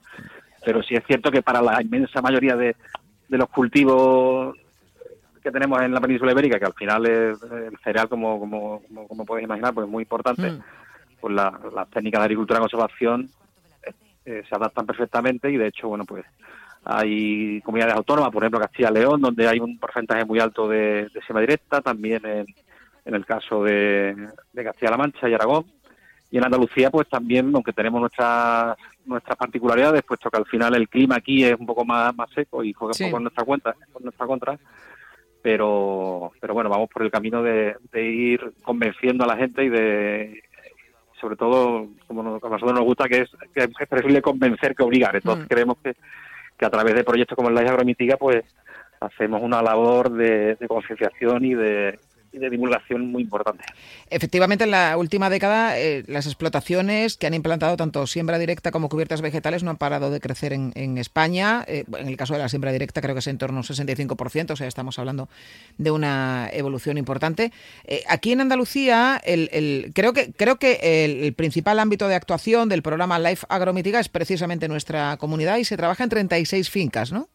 Pero 0.65 0.83
sí 0.83 0.95
es 0.95 1.05
cierto 1.07 1.31
que 1.31 1.43
para 1.43 1.63
la 1.63 1.81
inmensa 1.83 2.21
mayoría 2.21 2.57
de, 2.57 2.77
de 3.29 3.39
los 3.39 3.49
cultivos 3.49 4.57
que 5.43 5.51
tenemos 5.51 5.81
en 5.83 5.93
la 5.93 6.01
península 6.01 6.33
ibérica, 6.33 6.59
que 6.59 6.67
al 6.67 6.75
final 6.75 7.07
es 7.07 7.43
el 7.43 7.79
cereal, 7.83 8.09
como, 8.09 8.39
como, 8.39 8.83
como, 9.09 9.25
podéis 9.25 9.47
imaginar, 9.47 9.73
pues 9.73 9.87
es 9.87 9.91
muy 9.91 10.03
importante, 10.03 10.51
mm. 10.51 10.61
pues 11.21 11.35
las 11.35 11.91
técnicas 11.91 12.21
de 12.21 12.25
agricultura 12.25 12.59
y 12.59 12.63
conservación 12.63 13.31
eh, 14.29 14.43
se 14.49 14.55
adaptan 14.55 14.85
perfectamente 14.85 15.51
y 15.51 15.57
de 15.57 15.69
hecho, 15.69 15.89
bueno, 15.89 16.05
pues 16.05 16.25
hay 16.85 17.61
comunidades 17.63 17.97
autónomas, 17.97 18.31
por 18.31 18.43
ejemplo 18.43 18.61
Castilla 18.61 18.91
León, 18.91 19.21
donde 19.21 19.49
hay 19.49 19.59
un 19.59 19.79
porcentaje 19.79 20.25
muy 20.25 20.39
alto 20.39 20.69
de, 20.69 21.09
de 21.09 21.41
directa, 21.41 21.81
también 21.81 22.25
en, 22.27 22.47
en 23.05 23.15
el 23.15 23.25
caso 23.25 23.65
de, 23.65 24.15
de 24.53 24.65
Castilla-La 24.65 24.97
Mancha 24.97 25.29
y 25.29 25.35
Aragón, 25.35 25.65
y 26.31 26.37
en 26.37 26.45
Andalucía 26.45 26.91
pues 26.91 27.09
también 27.09 27.51
aunque 27.55 27.73
tenemos 27.73 28.01
nuestras 28.01 28.77
nuestras 29.07 29.39
particularidades 29.39 30.03
puesto 30.03 30.31
que 30.31 30.37
al 30.37 30.45
final 30.45 30.75
el 30.75 30.89
clima 30.91 31.17
aquí 31.17 31.43
es 31.43 31.59
un 31.59 31.65
poco 31.65 31.87
más, 31.87 32.15
más 32.15 32.29
seco 32.35 32.63
y 32.63 32.75
juega 32.75 32.93
un 33.01 33.07
poco 33.07 33.17
en 33.17 33.23
nuestra 33.23 33.45
cuenta 33.45 33.75
en 33.99 34.05
nuestra 34.05 34.27
contra 34.27 34.59
pero, 35.43 36.33
pero 36.41 36.53
bueno, 36.53 36.69
vamos 36.69 36.91
por 36.93 37.03
el 37.03 37.11
camino 37.11 37.43
de, 37.43 37.77
ir 37.95 38.53
convenciendo 38.63 39.25
a 39.25 39.27
la 39.27 39.37
gente 39.37 39.65
y 39.65 39.69
de, 39.69 40.43
sobre 41.21 41.37
todo, 41.37 41.87
como 42.07 42.21
a 42.21 42.25
nosotros 42.25 42.73
nos 42.73 42.85
gusta, 42.85 43.09
que 43.09 43.23
es, 43.23 43.31
que 43.55 43.65
es 43.65 43.89
preferible 43.89 44.23
convencer 44.23 44.75
que 44.75 44.83
obligar. 44.83 45.17
Entonces 45.17 45.45
mm. 45.45 45.49
creemos 45.49 45.77
que, 45.83 45.95
que 46.57 46.67
a 46.67 46.71
través 46.71 46.95
de 46.95 47.05
proyectos 47.05 47.37
como 47.37 47.49
el 47.49 47.55
la 47.55 47.63
Agromitiga, 47.63 48.17
pues 48.17 48.45
hacemos 49.01 49.43
una 49.43 49.63
labor 49.63 50.11
de 50.11 50.57
concienciación 50.69 51.45
y 51.45 51.55
de, 51.55 51.99
de 52.33 52.51
divulgación 52.51 53.11
muy 53.11 53.23
importante. 53.23 53.65
Efectivamente, 54.11 54.65
en 54.65 54.71
la 54.71 54.97
última 54.97 55.31
década 55.31 55.79
eh, 55.79 56.05
las 56.07 56.27
explotaciones 56.27 57.17
que 57.17 57.27
han 57.27 57.35
implantado 57.35 57.77
tanto 57.77 58.07
siembra 58.07 58.39
directa 58.39 58.71
como 58.71 58.89
cubiertas 58.89 59.23
vegetales 59.23 59.63
no 59.63 59.71
han 59.71 59.77
parado 59.77 60.11
de 60.11 60.21
crecer 60.21 60.53
en, 60.53 60.99
España. 60.99 61.65
Eh, 61.67 61.85
en 61.99 62.09
el 62.09 62.17
caso 62.17 62.35
de 62.35 62.41
la 62.41 62.49
siembra 62.49 62.73
directa 62.73 63.01
creo 63.01 63.15
que 63.15 63.21
es 63.21 63.27
en 63.27 63.39
torno 63.39 63.59
a 63.59 63.61
un 63.61 63.65
65%, 63.65 64.51
o 64.51 64.57
sea, 64.57 64.67
estamos 64.67 64.99
hablando 64.99 65.29
de 65.77 65.91
una 65.91 66.49
evolución 66.53 66.99
importante. 66.99 67.53
Eh, 67.85 68.03
aquí 68.09 68.33
en 68.33 68.41
Andalucía, 68.41 69.21
el, 69.25 69.93
creo 69.95 70.13
que, 70.13 70.33
creo 70.33 70.57
que 70.57 71.05
el, 71.05 71.33
principal 71.35 71.79
ámbito 71.79 72.09
de 72.09 72.15
actuación 72.15 72.69
del 72.69 72.83
programa 72.83 73.19
Life 73.19 73.47
Agromitiga 73.49 74.01
es 74.01 74.09
precisamente 74.09 74.69
nuestra 74.69 75.17
comunidad 75.19 75.59
y 75.59 75.65
se 75.65 75.77
trabaja 75.77 76.05
en 76.05 76.11
36 76.11 76.71
fincas, 76.71 77.13
¿no? 77.13 77.29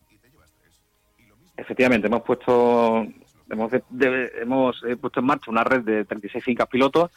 Efectivamente, 1.56 2.08
hemos 2.08 2.24
puesto 2.24 3.06
hemos, 3.54 3.72
hemos 4.42 4.84
eh, 4.84 4.96
puesto 4.98 5.20
en 5.20 5.26
marcha 5.26 5.52
una 5.52 5.64
red 5.64 5.82
de 5.82 6.06
36 6.06 6.44
fincas 6.44 6.68
pilotos. 6.68 7.12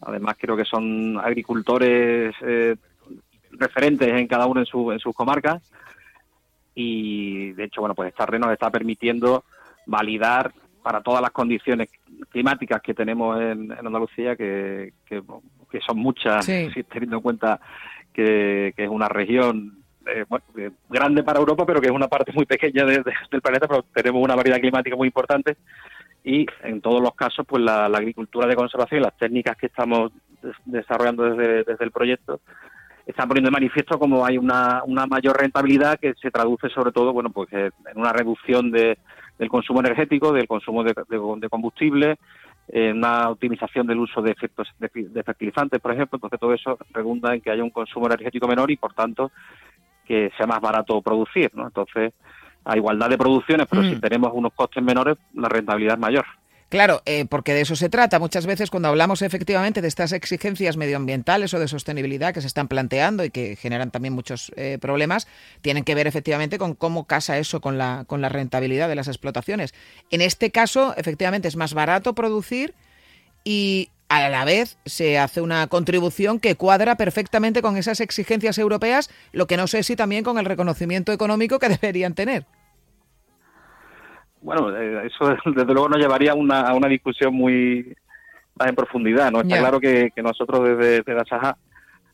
Además, 0.00 0.36
creo 0.38 0.56
que 0.56 0.64
son 0.64 1.18
agricultores 1.18 2.34
eh, 2.42 2.76
referentes 3.52 4.08
en 4.08 4.26
cada 4.26 4.46
uno 4.46 4.60
en, 4.60 4.66
su, 4.66 4.92
en 4.92 4.98
sus 4.98 5.14
comarcas. 5.14 5.62
Y 6.74 7.52
de 7.52 7.64
hecho, 7.64 7.80
bueno, 7.80 7.94
pues 7.94 8.08
esta 8.08 8.26
red 8.26 8.38
nos 8.38 8.52
está 8.52 8.70
permitiendo 8.70 9.44
validar 9.86 10.52
para 10.82 11.00
todas 11.00 11.22
las 11.22 11.30
condiciones 11.30 11.88
climáticas 12.28 12.82
que 12.82 12.94
tenemos 12.94 13.40
en, 13.40 13.72
Andalucía, 13.72 14.36
que, 14.36 14.92
que, 15.06 15.22
son 15.86 15.98
muchas, 15.98 16.46
teniendo 16.46 17.16
en 17.16 17.22
cuenta 17.22 17.60
que, 18.12 18.72
que 18.76 18.84
es 18.84 18.90
una 18.90 19.08
región 19.08 19.85
eh, 20.06 20.24
eh, 20.56 20.70
grande 20.88 21.22
para 21.22 21.40
Europa, 21.40 21.64
pero 21.66 21.80
que 21.80 21.86
es 21.86 21.92
una 21.92 22.08
parte 22.08 22.32
muy 22.32 22.46
pequeña 22.46 22.84
del 22.84 23.42
planeta, 23.42 23.66
pero 23.68 23.84
tenemos 23.94 24.22
una 24.22 24.34
variedad 24.34 24.60
climática 24.60 24.96
muy 24.96 25.08
importante. 25.08 25.56
Y 26.24 26.46
en 26.64 26.80
todos 26.80 27.00
los 27.00 27.14
casos, 27.14 27.46
pues 27.46 27.62
la, 27.62 27.86
agricultura 27.86 28.48
de 28.48 28.56
conservación 28.56 29.00
y 29.00 29.04
las 29.04 29.16
técnicas 29.16 29.56
que 29.56 29.66
estamos 29.66 30.10
desarrollando 30.64 31.34
desde, 31.34 31.76
el 31.78 31.90
proyecto 31.92 32.40
están 33.06 33.28
poniendo 33.28 33.48
de 33.48 33.52
manifiesto 33.52 33.98
como 34.00 34.26
hay 34.26 34.36
una, 34.36 34.82
una 34.84 35.06
mayor 35.06 35.38
rentabilidad 35.38 36.00
que 36.00 36.14
se 36.14 36.32
traduce 36.32 36.68
sobre 36.70 36.90
todo, 36.90 37.12
bueno, 37.12 37.30
pues 37.30 37.48
en 37.52 37.70
una 37.94 38.12
reducción 38.12 38.72
de, 38.72 38.98
del 39.38 39.48
consumo 39.48 39.80
energético, 39.80 40.32
del 40.32 40.48
consumo 40.48 40.82
de, 40.82 40.94
de, 41.08 41.48
combustible, 41.48 42.18
en 42.68 42.98
una 42.98 43.30
optimización 43.30 43.86
del 43.86 43.98
uso 43.98 44.22
de 44.22 44.32
efectos 44.32 44.68
de, 44.78 45.22
fertilizantes, 45.22 45.80
por 45.80 45.92
ejemplo, 45.92 46.16
entonces 46.16 46.40
todo 46.40 46.54
eso 46.54 46.78
redunda 46.92 47.34
en 47.34 47.40
que 47.40 47.50
haya 47.50 47.62
un 47.62 47.70
consumo 47.70 48.06
energético 48.06 48.48
menor 48.48 48.70
y 48.70 48.76
por 48.76 48.92
tanto 48.92 49.30
que 50.06 50.30
sea 50.36 50.46
más 50.46 50.60
barato 50.60 51.02
producir, 51.02 51.50
¿no? 51.54 51.66
Entonces, 51.66 52.12
a 52.64 52.76
igualdad 52.76 53.08
de 53.10 53.18
producciones, 53.18 53.66
pero 53.70 53.82
si 53.82 53.96
mm. 53.96 54.00
tenemos 54.00 54.30
unos 54.34 54.52
costes 54.54 54.82
menores, 54.82 55.16
la 55.34 55.48
rentabilidad 55.48 55.94
es 55.94 56.00
mayor. 56.00 56.24
Claro, 56.68 57.00
eh, 57.06 57.26
porque 57.26 57.54
de 57.54 57.60
eso 57.60 57.76
se 57.76 57.88
trata. 57.88 58.18
Muchas 58.18 58.44
veces 58.44 58.70
cuando 58.70 58.88
hablamos 58.88 59.22
efectivamente 59.22 59.80
de 59.80 59.86
estas 59.86 60.10
exigencias 60.10 60.76
medioambientales 60.76 61.54
o 61.54 61.60
de 61.60 61.68
sostenibilidad 61.68 62.34
que 62.34 62.40
se 62.40 62.48
están 62.48 62.66
planteando 62.66 63.24
y 63.24 63.30
que 63.30 63.54
generan 63.54 63.92
también 63.92 64.14
muchos 64.14 64.52
eh, 64.56 64.78
problemas, 64.80 65.28
tienen 65.60 65.84
que 65.84 65.94
ver 65.94 66.08
efectivamente 66.08 66.58
con 66.58 66.74
cómo 66.74 67.06
casa 67.06 67.38
eso 67.38 67.60
con 67.60 67.78
la, 67.78 68.04
con 68.08 68.20
la 68.20 68.28
rentabilidad 68.28 68.88
de 68.88 68.96
las 68.96 69.06
explotaciones. 69.06 69.74
En 70.10 70.22
este 70.22 70.50
caso, 70.50 70.92
efectivamente, 70.96 71.46
es 71.46 71.54
más 71.54 71.72
barato 71.72 72.16
producir 72.16 72.74
y 73.44 73.90
a 74.08 74.28
la 74.28 74.44
vez 74.44 74.78
se 74.84 75.18
hace 75.18 75.40
una 75.40 75.66
contribución 75.66 76.38
que 76.38 76.54
cuadra 76.54 76.96
perfectamente 76.96 77.62
con 77.62 77.76
esas 77.76 78.00
exigencias 78.00 78.58
europeas, 78.58 79.10
lo 79.32 79.46
que 79.46 79.56
no 79.56 79.66
sé 79.66 79.82
si 79.82 79.96
también 79.96 80.24
con 80.24 80.38
el 80.38 80.44
reconocimiento 80.44 81.12
económico 81.12 81.58
que 81.58 81.68
deberían 81.80 82.14
tener. 82.14 82.44
Bueno, 84.40 84.74
eh, 84.76 85.06
eso 85.06 85.34
desde 85.54 85.72
luego 85.72 85.88
nos 85.88 85.98
llevaría 85.98 86.32
a 86.32 86.34
una, 86.34 86.60
a 86.60 86.74
una 86.74 86.88
discusión 86.88 87.34
muy 87.34 87.96
más 88.58 88.68
en 88.68 88.74
profundidad. 88.74 89.30
No 89.30 89.40
está 89.40 89.58
claro 89.58 89.80
que, 89.80 90.12
nosotros 90.16 90.68
desde, 90.68 91.02
desde 91.02 91.20
Asaja 91.20 91.56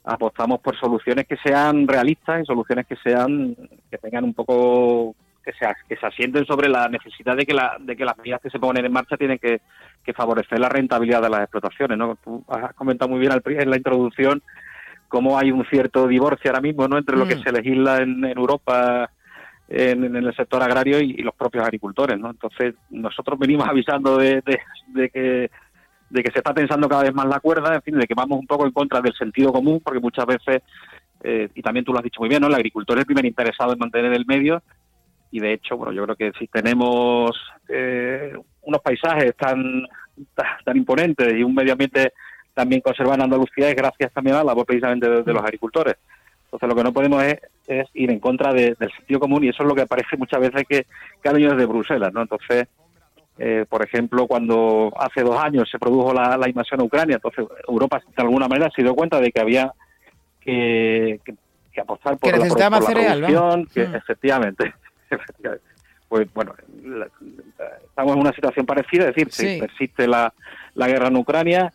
apostamos 0.05 0.61
por 0.61 0.77
soluciones 0.79 1.27
que 1.27 1.37
sean 1.37 1.87
realistas 1.87 2.43
y 2.43 2.47
soluciones 2.47 2.87
que 2.87 2.97
sean 2.97 3.55
que 3.91 3.99
tengan 3.99 4.25
un 4.25 4.35
poco 4.35 5.15
que 5.43 5.53
se, 5.53 5.67
que 5.89 5.97
se 5.97 6.07
asienten 6.07 6.47
sobre 6.47 6.69
la 6.69 6.89
necesidad 6.89 7.37
de 7.37 7.45
que, 7.45 7.55
la, 7.55 7.77
de 7.81 7.97
que 7.97 8.05
las 8.05 8.17
medidas 8.19 8.41
que 8.41 8.51
se 8.51 8.59
ponen 8.59 8.85
en 8.85 8.93
marcha 8.93 9.17
tienen 9.17 9.39
que, 9.39 9.61
favorecer 10.15 10.59
la 10.59 10.69
rentabilidad 10.69 11.23
de 11.23 11.31
las 11.31 11.43
explotaciones. 11.43 11.97
¿no? 11.97 12.17
Tú 12.23 12.45
has 12.49 12.75
comentado 12.75 13.09
muy 13.09 13.21
bien 13.21 13.33
en 13.45 13.71
la 13.71 13.77
introducción 13.77 14.43
cómo 15.09 15.39
hay 15.39 15.53
un 15.53 15.65
cierto 15.67 16.07
divorcio 16.09 16.51
ahora 16.51 16.61
mismo 16.61 16.89
¿no? 16.89 16.99
entre 16.99 17.17
lo 17.17 17.27
que 17.27 17.37
mm. 17.37 17.43
se 17.43 17.53
legisla 17.53 17.99
en 17.99 18.25
Europa 18.25 19.11
en, 19.69 20.17
el 20.17 20.35
sector 20.35 20.63
agrario 20.63 21.01
y, 21.01 21.15
los 21.19 21.35
propios 21.35 21.65
agricultores, 21.65 22.19
¿no? 22.19 22.31
Entonces, 22.31 22.75
nosotros 22.91 23.39
venimos 23.39 23.67
avisando 23.69 24.19
de, 24.19 24.43
que 25.13 25.51
de 26.11 26.23
que 26.23 26.31
se 26.31 26.39
está 26.39 26.53
tensando 26.53 26.89
cada 26.89 27.05
vez 27.05 27.15
más 27.15 27.27
la 27.27 27.41
cuerda, 27.41 27.75
en 27.75 27.83
fin, 27.83 27.99
de 27.99 28.07
que 28.07 28.15
vamos 28.15 28.39
un 28.39 28.47
poco 28.47 28.67
en 28.67 28.73
contra 28.73 29.01
del 29.01 29.15
sentido 29.15 29.51
común, 29.51 29.81
porque 29.83 29.99
muchas 29.99 30.27
veces, 30.27 30.63
eh, 31.23 31.49
y 31.55 31.63
también 31.63 31.87
tú 31.87 31.93
lo 31.93 31.99
has 31.99 32.05
dicho 32.05 32.21
muy 32.21 32.29
bien, 32.29 32.43
¿no? 32.43 32.49
El 32.49 32.55
agricultor 32.55 32.99
es 32.99 33.01
el 33.01 33.07
primer 33.07 33.25
interesado 33.25 33.73
en 33.73 33.79
mantener 33.79 34.13
el 34.13 34.27
medio, 34.27 34.63
y 35.33 35.41
de 35.41 35.55
hecho, 35.55 35.77
bueno, 35.77 35.93
yo 35.93 36.05
creo 36.05 36.17
que 36.17 36.33
si 36.39 36.47
tenemos 36.47 37.33
eh, 37.69 38.35
unos 38.61 38.81
paisajes 38.83 39.35
tan, 39.35 39.83
tan, 40.65 40.77
imponentes 40.77 41.33
y 41.33 41.43
un 41.43 41.55
medio 41.55 41.73
ambiente 41.73 42.13
también 42.55 42.83
conservado 42.83 43.17
en 43.17 43.23
Andalucía, 43.23 43.71
es 43.71 43.75
gracias 43.75 44.13
también 44.13 44.37
a 44.37 44.41
la 44.41 44.45
labor 44.45 44.67
precisamente 44.67 45.09
de 45.09 45.33
los 45.33 45.43
agricultores. 45.43 45.97
Entonces 46.45 46.69
lo 46.69 46.77
que 46.77 46.85
no 46.85 46.93
podemos 46.93 47.23
es, 47.25 47.89
ir 47.95 48.11
en 48.11 48.21
contra 48.21 48.53
del 48.53 48.77
sentido 48.77 49.21
común 49.21 49.43
y 49.43 49.49
eso 49.49 49.63
es 49.63 49.69
lo 49.69 49.75
que 49.75 49.83
aparece 49.83 50.19
muchas 50.19 50.39
veces 50.39 50.65
que, 50.69 50.87
que 51.23 51.29
ha 51.29 51.33
venido 51.33 51.53
desde 51.53 51.65
Bruselas, 51.65 52.13
¿no? 52.13 52.21
Entonces, 52.21 52.69
eh, 53.39 53.65
por 53.67 53.83
ejemplo, 53.83 54.27
cuando 54.27 54.93
hace 54.99 55.23
dos 55.23 55.43
años 55.43 55.67
se 55.71 55.79
produjo 55.79 56.13
la, 56.13 56.47
invasión 56.47 56.81
a 56.81 56.85
Ucrania, 56.85 57.15
entonces 57.15 57.47
Europa 57.67 58.03
de 58.07 58.23
alguna 58.23 58.49
manera 58.49 58.71
se 58.77 58.83
dio 58.83 58.95
cuenta 58.95 59.19
de 59.19 59.33
que 59.33 59.41
había 59.41 59.73
que, 60.41 61.21
apostar 61.81 62.19
por, 62.19 62.31
la, 62.31 62.45
producción, 62.45 63.67
que 63.73 63.89
mm. 63.89 63.95
efectivamente, 63.95 64.75
pues 66.09 66.33
bueno, 66.35 66.55
estamos 67.87 68.15
en 68.15 68.21
una 68.21 68.33
situación 68.33 68.67
parecida, 68.67 69.09
es 69.09 69.15
decir, 69.15 69.33
si 69.33 69.61
persiste 69.61 70.07
la, 70.07 70.33
la 70.75 70.87
guerra 70.87 71.09
en 71.09 71.17
Ucrania, 71.17 71.73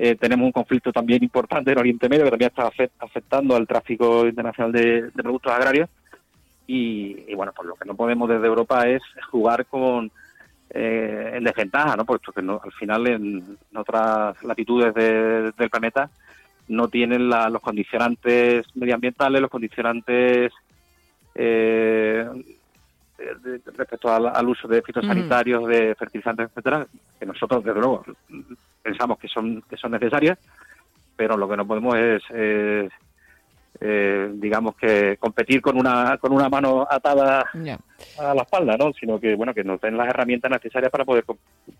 eh, 0.00 0.14
tenemos 0.14 0.46
un 0.46 0.52
conflicto 0.52 0.92
también 0.92 1.24
importante 1.24 1.72
en 1.72 1.78
Oriente 1.78 2.08
Medio 2.08 2.22
que 2.22 2.30
también 2.30 2.52
está 2.56 2.70
afectando 3.00 3.56
al 3.56 3.66
tráfico 3.66 4.28
internacional 4.28 4.70
de, 4.70 5.10
productos 5.12 5.52
agrarios. 5.52 5.90
Y, 6.68 7.34
bueno, 7.34 7.52
pues 7.56 7.66
lo 7.66 7.74
que 7.74 7.84
no 7.84 7.96
podemos 7.96 8.28
desde 8.28 8.46
Europa 8.46 8.86
es 8.86 9.02
jugar 9.28 9.66
con 9.66 10.12
eh, 10.70 11.32
en 11.34 11.42
desventaja, 11.42 11.96
¿no? 11.96 12.04
Puesto 12.04 12.30
que 12.30 12.42
no, 12.42 12.60
al 12.62 12.72
final 12.72 13.08
en, 13.08 13.58
otras 13.74 14.40
latitudes 14.44 14.94
del 14.94 15.70
planeta 15.70 16.10
no 16.68 16.86
tienen 16.86 17.28
los 17.28 17.60
condicionantes 17.60 18.66
medioambientales, 18.76 19.40
los 19.40 19.50
condicionantes 19.50 20.52
eh, 21.34 22.24
respecto 23.18 24.12
al, 24.12 24.48
uso 24.48 24.68
de 24.68 24.82
fitosanitarios, 24.82 25.66
de 25.66 25.94
fertilizantes, 25.94 26.48
etcétera, 26.48 26.86
que 27.18 27.26
nosotros 27.26 27.64
desde 27.64 27.80
luego 27.80 28.04
pensamos 28.82 29.18
que 29.18 29.28
son 29.28 29.62
que 29.62 29.76
son 29.76 29.92
necesarias, 29.92 30.38
pero 31.16 31.36
lo 31.36 31.48
que 31.48 31.56
no 31.56 31.66
podemos 31.66 31.96
es, 31.96 32.22
eh, 32.30 32.88
digamos 34.34 34.76
que 34.76 35.16
competir 35.18 35.60
con 35.60 35.76
una 35.76 36.16
con 36.18 36.32
una 36.32 36.48
mano 36.48 36.86
atada 36.88 37.44
a 38.18 38.34
la 38.34 38.42
espalda, 38.42 38.76
¿no? 38.76 38.92
Sino 38.92 39.18
que 39.18 39.34
bueno 39.34 39.52
que 39.52 39.64
nos 39.64 39.80
den 39.80 39.96
las 39.96 40.08
herramientas 40.08 40.50
necesarias 40.50 40.90
para 40.90 41.04
poder 41.04 41.24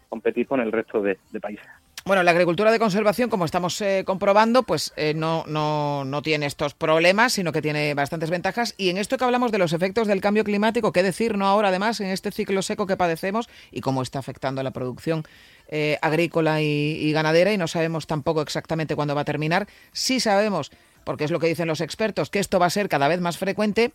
competir 0.09 0.47
con 0.47 0.61
el 0.61 0.73
resto 0.73 1.03
de 1.03 1.19
países. 1.41 1.69
Bueno, 2.09 2.23
la 2.23 2.31
agricultura 2.31 2.73
de 2.73 2.79
conservación, 2.79 3.29
como 3.29 3.45
estamos 3.45 3.79
eh, 3.83 4.03
comprobando, 4.07 4.63
pues 4.63 4.95
eh, 4.97 5.13
no, 5.15 5.45
no, 5.47 6.07
no, 6.07 6.23
tiene 6.23 6.47
estos 6.47 6.73
problemas, 6.73 7.35
sino 7.35 7.53
que 7.53 7.61
tiene 7.61 7.93
bastantes 7.93 8.31
ventajas. 8.31 8.75
Y 8.79 8.89
en 8.89 8.97
esto 8.97 9.19
que 9.19 9.25
hablamos 9.25 9.53
de 9.53 9.59
los 9.59 9.75
efectos 9.75 10.07
del 10.07 10.23
cambio 10.23 10.43
climático, 10.43 10.91
¿qué 10.91 11.03
decir, 11.03 11.37
no 11.37 11.47
ahora 11.47 11.69
además, 11.69 12.01
en 12.01 12.07
este 12.07 12.31
ciclo 12.31 12.63
seco 12.63 12.87
que 12.87 12.97
padecemos 12.97 13.51
y 13.71 13.83
cómo 13.83 14.01
está 14.01 14.21
afectando 14.21 14.63
a 14.63 14.65
la 14.65 14.71
producción 14.71 15.25
eh, 15.69 15.99
agrícola 16.01 16.63
y, 16.63 17.13
ganadera? 17.13 17.53
Y 17.53 17.59
no 17.59 17.69
sabemos 17.69 18.07
tampoco 18.07 18.41
exactamente 18.41 18.97
cuándo 18.97 19.15
va 19.15 19.21
a 19.21 19.27
terminar. 19.27 19.67
Sí 19.93 20.19
sabemos, 20.19 20.71
porque 21.05 21.25
es 21.25 21.31
lo 21.31 21.41
que 21.41 21.49
dicen 21.49 21.69
los 21.69 21.83
expertos, 21.83 22.31
que 22.31 22.39
esto 22.39 22.59
va 22.59 22.65
a 22.65 22.71
ser 22.71 22.89
cada 22.89 23.09
vez 23.09 23.21
más 23.21 23.37
frecuente. 23.37 23.93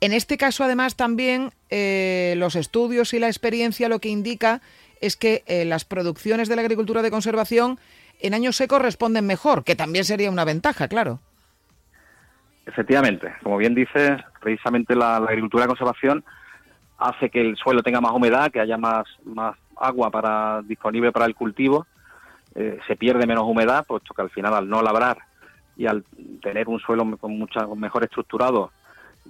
En 0.00 0.14
este 0.14 0.38
caso, 0.38 0.64
además, 0.64 0.96
también 0.96 1.50
los 1.70 2.56
estudios 2.56 3.12
y 3.12 3.18
la 3.18 3.26
experiencia 3.26 3.90
lo 3.90 4.00
que 4.00 4.08
indica 4.08 4.62
es 5.04 5.16
que 5.16 5.42
eh, 5.46 5.64
las 5.64 5.84
producciones 5.84 6.48
de 6.48 6.56
la 6.56 6.62
agricultura 6.62 7.02
de 7.02 7.10
conservación 7.10 7.78
en 8.20 8.32
años 8.32 8.56
secos 8.56 8.80
responden 8.80 9.26
mejor, 9.26 9.62
que 9.62 9.76
también 9.76 10.04
sería 10.04 10.30
una 10.30 10.44
ventaja, 10.44 10.88
claro. 10.88 11.20
Efectivamente, 12.64 13.34
como 13.42 13.58
bien 13.58 13.74
dices, 13.74 14.12
precisamente 14.40 14.96
la, 14.96 15.16
agricultura 15.16 15.64
de 15.64 15.68
conservación 15.68 16.24
hace 16.96 17.28
que 17.28 17.42
el 17.42 17.56
suelo 17.56 17.82
tenga 17.82 18.00
más 18.00 18.12
humedad, 18.12 18.50
que 18.50 18.60
haya 18.60 18.78
más, 18.78 19.04
más 19.24 19.56
agua 19.76 20.10
para, 20.10 20.62
disponible 20.62 21.12
para 21.12 21.26
el 21.26 21.34
cultivo, 21.34 21.86
eh, 22.54 22.78
se 22.86 22.96
pierde 22.96 23.26
menos 23.26 23.44
humedad, 23.44 23.84
puesto 23.86 24.14
que 24.14 24.22
al 24.22 24.30
final 24.30 24.54
al 24.54 24.68
no 24.68 24.80
labrar 24.80 25.18
y 25.76 25.86
al 25.86 26.04
tener 26.40 26.68
un 26.68 26.80
suelo 26.80 27.16
con 27.18 27.36
mucha 27.36 27.66
mejor 27.66 28.04
estructurado 28.04 28.70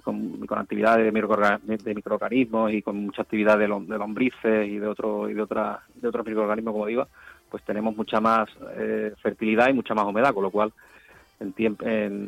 con, 0.03 0.45
actividades 0.49 1.11
de, 1.11 1.77
de 1.77 1.95
microorganismos 1.95 2.71
y 2.71 2.81
con 2.81 3.05
mucha 3.05 3.21
actividad 3.21 3.57
de, 3.57 3.67
lombrices 3.67 4.67
y 4.67 4.77
de 4.77 4.87
otro 4.87 5.29
y 5.29 5.33
de 5.33 5.41
otra 5.41 5.81
de 5.95 6.07
otros 6.07 6.25
microorganismos 6.25 6.73
como 6.73 6.85
digo 6.87 7.07
pues 7.49 7.63
tenemos 7.63 7.95
mucha 7.95 8.19
más 8.19 8.49
eh, 8.77 9.13
fertilidad 9.21 9.69
y 9.69 9.73
mucha 9.73 9.93
más 9.93 10.05
humedad 10.05 10.33
con 10.33 10.43
lo 10.43 10.51
cual 10.51 10.73
en, 11.39 11.77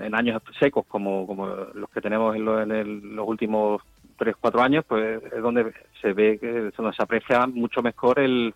en, 0.01 0.15
años 0.15 0.41
secos 0.60 0.86
como, 0.88 1.25
como 1.25 1.47
los 1.47 1.89
que 1.89 2.01
tenemos 2.01 2.36
en, 2.36 3.15
los 3.15 3.27
últimos 3.27 3.82
tres 4.17 4.36
cuatro 4.39 4.62
años 4.62 4.86
pues 4.88 5.21
es 5.23 5.41
donde 5.41 5.73
se 6.01 6.13
ve 6.13 6.38
que 6.39 6.71
donde 6.75 6.95
se 6.95 7.03
aprecia 7.03 7.47
mucho 7.47 7.82
mejor 7.82 8.19
el, 8.19 8.53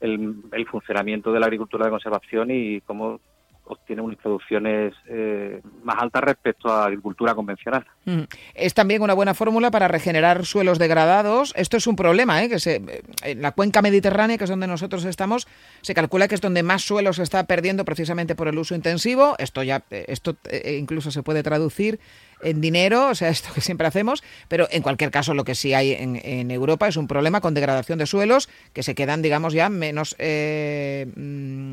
el, 0.00 0.36
el 0.52 0.66
funcionamiento 0.66 1.32
de 1.32 1.40
la 1.40 1.46
agricultura 1.46 1.86
de 1.86 1.90
conservación 1.90 2.50
y 2.50 2.80
cómo 2.82 3.20
obtiene 3.68 4.02
unas 4.02 4.18
producciones 4.18 4.94
eh, 5.08 5.60
más 5.84 5.96
altas 6.00 6.22
respecto 6.22 6.68
a 6.68 6.86
agricultura 6.86 7.34
convencional. 7.34 7.84
Mm. 8.04 8.22
Es 8.54 8.74
también 8.74 9.02
una 9.02 9.14
buena 9.14 9.34
fórmula 9.34 9.70
para 9.70 9.88
regenerar 9.88 10.44
suelos 10.46 10.78
degradados. 10.78 11.52
Esto 11.56 11.76
es 11.76 11.86
un 11.86 11.96
problema, 11.96 12.42
¿eh? 12.42 12.48
que 12.48 12.58
se, 12.58 12.82
en 13.22 13.42
la 13.42 13.52
cuenca 13.52 13.82
mediterránea, 13.82 14.38
que 14.38 14.44
es 14.44 14.50
donde 14.50 14.66
nosotros 14.66 15.04
estamos, 15.04 15.46
se 15.82 15.94
calcula 15.94 16.28
que 16.28 16.34
es 16.34 16.40
donde 16.40 16.62
más 16.62 16.82
suelo 16.82 17.12
se 17.12 17.22
está 17.22 17.44
perdiendo 17.44 17.84
precisamente 17.84 18.34
por 18.34 18.48
el 18.48 18.58
uso 18.58 18.74
intensivo. 18.74 19.34
Esto 19.38 19.62
ya, 19.62 19.82
esto 19.90 20.36
eh, 20.50 20.76
incluso 20.78 21.10
se 21.10 21.22
puede 21.22 21.42
traducir 21.42 22.00
en 22.42 22.60
dinero, 22.60 23.08
o 23.08 23.14
sea, 23.14 23.28
esto 23.30 23.52
que 23.54 23.60
siempre 23.60 23.86
hacemos, 23.86 24.22
pero 24.48 24.68
en 24.70 24.82
cualquier 24.82 25.10
caso 25.10 25.34
lo 25.34 25.44
que 25.44 25.54
sí 25.54 25.74
hay 25.74 25.92
en, 25.92 26.50
Europa 26.50 26.88
es 26.88 26.96
un 26.96 27.08
problema 27.08 27.40
con 27.40 27.54
degradación 27.54 27.98
de 27.98 28.06
suelos 28.06 28.48
que 28.72 28.82
se 28.82 28.94
quedan, 28.94 29.22
digamos, 29.22 29.52
ya 29.52 29.68
menos... 29.68 30.16
Eh, 30.18 31.06
mm, 31.14 31.70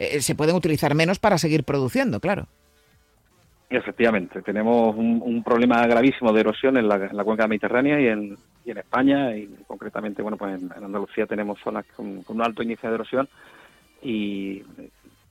eh, 0.00 0.22
se 0.22 0.34
pueden 0.34 0.56
utilizar 0.56 0.94
menos 0.94 1.18
para 1.18 1.36
seguir 1.36 1.62
produciendo, 1.62 2.20
claro. 2.20 2.46
Efectivamente, 3.68 4.40
tenemos 4.40 4.96
un, 4.96 5.42
problema 5.44 5.86
gravísimo 5.86 6.32
de 6.32 6.40
erosión 6.40 6.78
en 6.78 6.88
la, 6.88 7.22
cuenca 7.22 7.46
mediterránea 7.46 8.00
y 8.00 8.06
en, 8.06 8.36
y 8.64 8.70
en, 8.70 8.78
España, 8.78 9.36
y 9.36 9.46
concretamente, 9.66 10.22
bueno, 10.22 10.38
pues 10.38 10.60
en, 10.60 10.72
Andalucía 10.72 11.26
tenemos 11.26 11.60
zonas 11.60 11.84
con, 11.94 12.24
un 12.26 12.42
alto 12.42 12.62
índice 12.62 12.88
de 12.88 12.94
erosión 12.94 13.28
y 14.02 14.62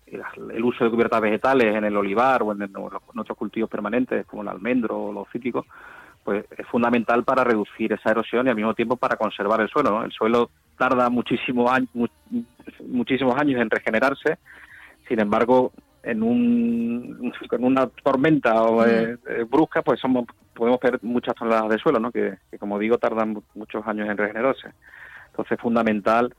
el 0.05 0.63
uso 0.63 0.85
de 0.85 0.91
cubiertas 0.91 1.19
vegetales 1.19 1.75
en 1.75 1.85
el 1.85 1.97
olivar 1.97 2.43
o 2.43 2.51
en, 2.51 2.69
otros 2.75 3.37
cultivos 3.37 3.71
permanentes 3.71 4.25
como 4.27 4.43
el 4.43 4.49
almendro 4.49 5.05
o 5.05 5.11
los 5.11 5.27
cítricos, 5.29 5.65
pues 6.23 6.45
es 6.55 6.67
fundamental 6.67 7.23
para 7.23 7.43
reducir 7.43 7.91
esa 7.91 8.11
erosión 8.11 8.45
y 8.45 8.51
al 8.51 8.55
mismo 8.55 8.75
tiempo 8.75 8.97
para 8.97 9.17
conservar 9.17 9.61
el 9.61 9.69
suelo. 9.69 9.89
¿no? 9.89 10.05
El 10.05 10.11
suelo 10.11 10.51
tarda 10.77 11.09
muchísimos 11.09 11.71
años, 11.71 11.89
muchísimos 12.81 13.35
años 13.35 13.61
en 13.61 13.69
regenerarse, 13.69 14.37
sin 15.07 15.19
embargo, 15.19 15.71
en, 16.03 16.23
un, 16.23 17.33
en 17.51 17.63
una 17.63 17.87
tormenta 17.87 18.61
o, 18.63 18.85
eh, 18.85 19.17
eh, 19.27 19.45
brusca, 19.49 19.81
pues 19.81 19.99
somos, 19.99 20.25
podemos 20.53 20.79
perder 20.79 20.99
muchas 21.03 21.35
toneladas 21.35 21.69
de 21.69 21.77
suelo, 21.79 21.99
¿no? 21.99 22.11
que, 22.11 22.37
como 22.59 22.79
digo, 22.79 22.97
tardan 22.97 23.41
muchos 23.55 23.85
años 23.87 24.09
en 24.09 24.17
regenerarse. 24.17 24.69
Entonces 25.27 25.53
es 25.53 25.61
fundamental 25.61 26.33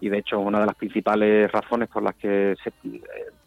y 0.00 0.08
de 0.08 0.18
hecho 0.18 0.40
una 0.40 0.60
de 0.60 0.66
las 0.66 0.74
principales 0.74 1.50
razones 1.52 1.88
por 1.88 2.02
las 2.02 2.14
que 2.16 2.56
se 2.62 2.70
eh, 2.88 3.02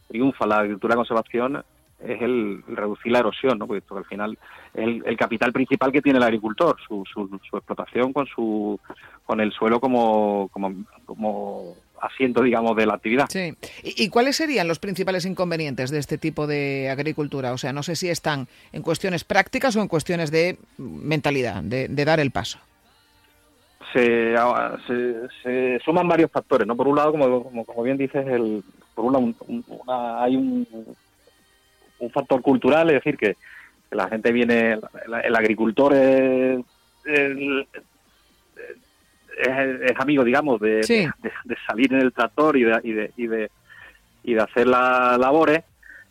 triunfa 0.08 0.46
la 0.46 0.60
agricultura 0.60 0.94
de 0.94 0.98
conservación 0.98 1.64
es 2.00 2.22
el, 2.22 2.64
reducir 2.68 3.12
la 3.12 3.20
erosión, 3.20 3.58
¿no? 3.58 3.68
porque 3.68 3.84
al 3.96 4.06
final 4.06 4.38
es 4.74 5.02
el, 5.06 5.18
capital 5.18 5.52
principal 5.54 5.92
que 5.92 6.02
tiene 6.02 6.18
el 6.18 6.24
agricultor, 6.24 6.76
su, 6.86 7.04
su, 7.12 7.30
explotación 7.58 8.14
con 8.14 8.28
su 8.28 8.80
con 9.26 9.40
el 9.40 9.52
suelo 9.52 9.80
como, 9.80 10.50
como, 10.52 10.74
como 11.06 11.76
asiento, 12.06 12.42
digamos, 12.42 12.76
de 12.76 12.86
la 12.86 12.96
actividad. 12.96 13.28
Sí. 13.30 13.54
¿Y, 13.84 14.10
cuáles 14.10 14.36
serían 14.36 14.68
los 14.68 14.80
principales 14.80 15.26
inconvenientes 15.26 15.92
de 15.92 16.00
este 16.00 16.18
tipo 16.18 16.48
de 16.48 16.90
agricultura? 16.90 17.54
O 17.54 17.58
sea, 17.58 17.74
no 17.74 17.84
sé 17.84 17.96
si 17.96 18.10
están 18.10 18.48
en 18.74 18.82
cuestiones 18.82 19.24
prácticas 19.24 19.76
o 19.76 19.82
en 19.82 19.88
cuestiones 19.88 20.32
de 20.32 20.58
mentalidad, 20.78 21.64
de, 21.64 21.88
dar 22.06 22.20
el 22.20 22.32
paso. 22.32 22.60
Se, 23.94 24.36
se, 25.44 25.80
suman 25.84 26.08
varios 26.08 26.30
factores, 26.30 26.68
¿no? 26.68 26.76
Por 26.76 26.88
un 26.88 26.98
lado, 26.98 27.12
como, 27.12 27.66
como, 27.66 27.84
bien 27.84 27.98
dices, 27.98 28.28
el, 28.28 28.64
por 28.94 29.06
un 29.06 29.36
hay 29.88 30.36
un, 30.36 30.68
un 32.00 32.10
factor 32.12 32.42
cultural, 32.42 32.90
es 32.90 32.96
decir, 32.96 33.18
que, 33.18 33.36
la 33.92 34.10
gente 34.10 34.32
viene, 34.32 34.78
el, 35.24 35.36
agricultor 35.36 35.94
es, 35.94 36.60
es, 39.38 40.00
amigo, 40.00 40.24
digamos, 40.24 40.60
de, 40.60 40.84
salir 41.68 41.94
en 41.94 42.02
el 42.02 42.14
tractor 42.14 42.58
y 42.58 42.64
de, 42.64 42.80
y 42.84 42.92
de, 42.94 43.12
y 43.18 43.28
de, 43.28 43.52
y 44.24 44.34
de 44.34 44.42
hacer 44.42 44.68
las 44.68 45.18
labores. 45.18 45.64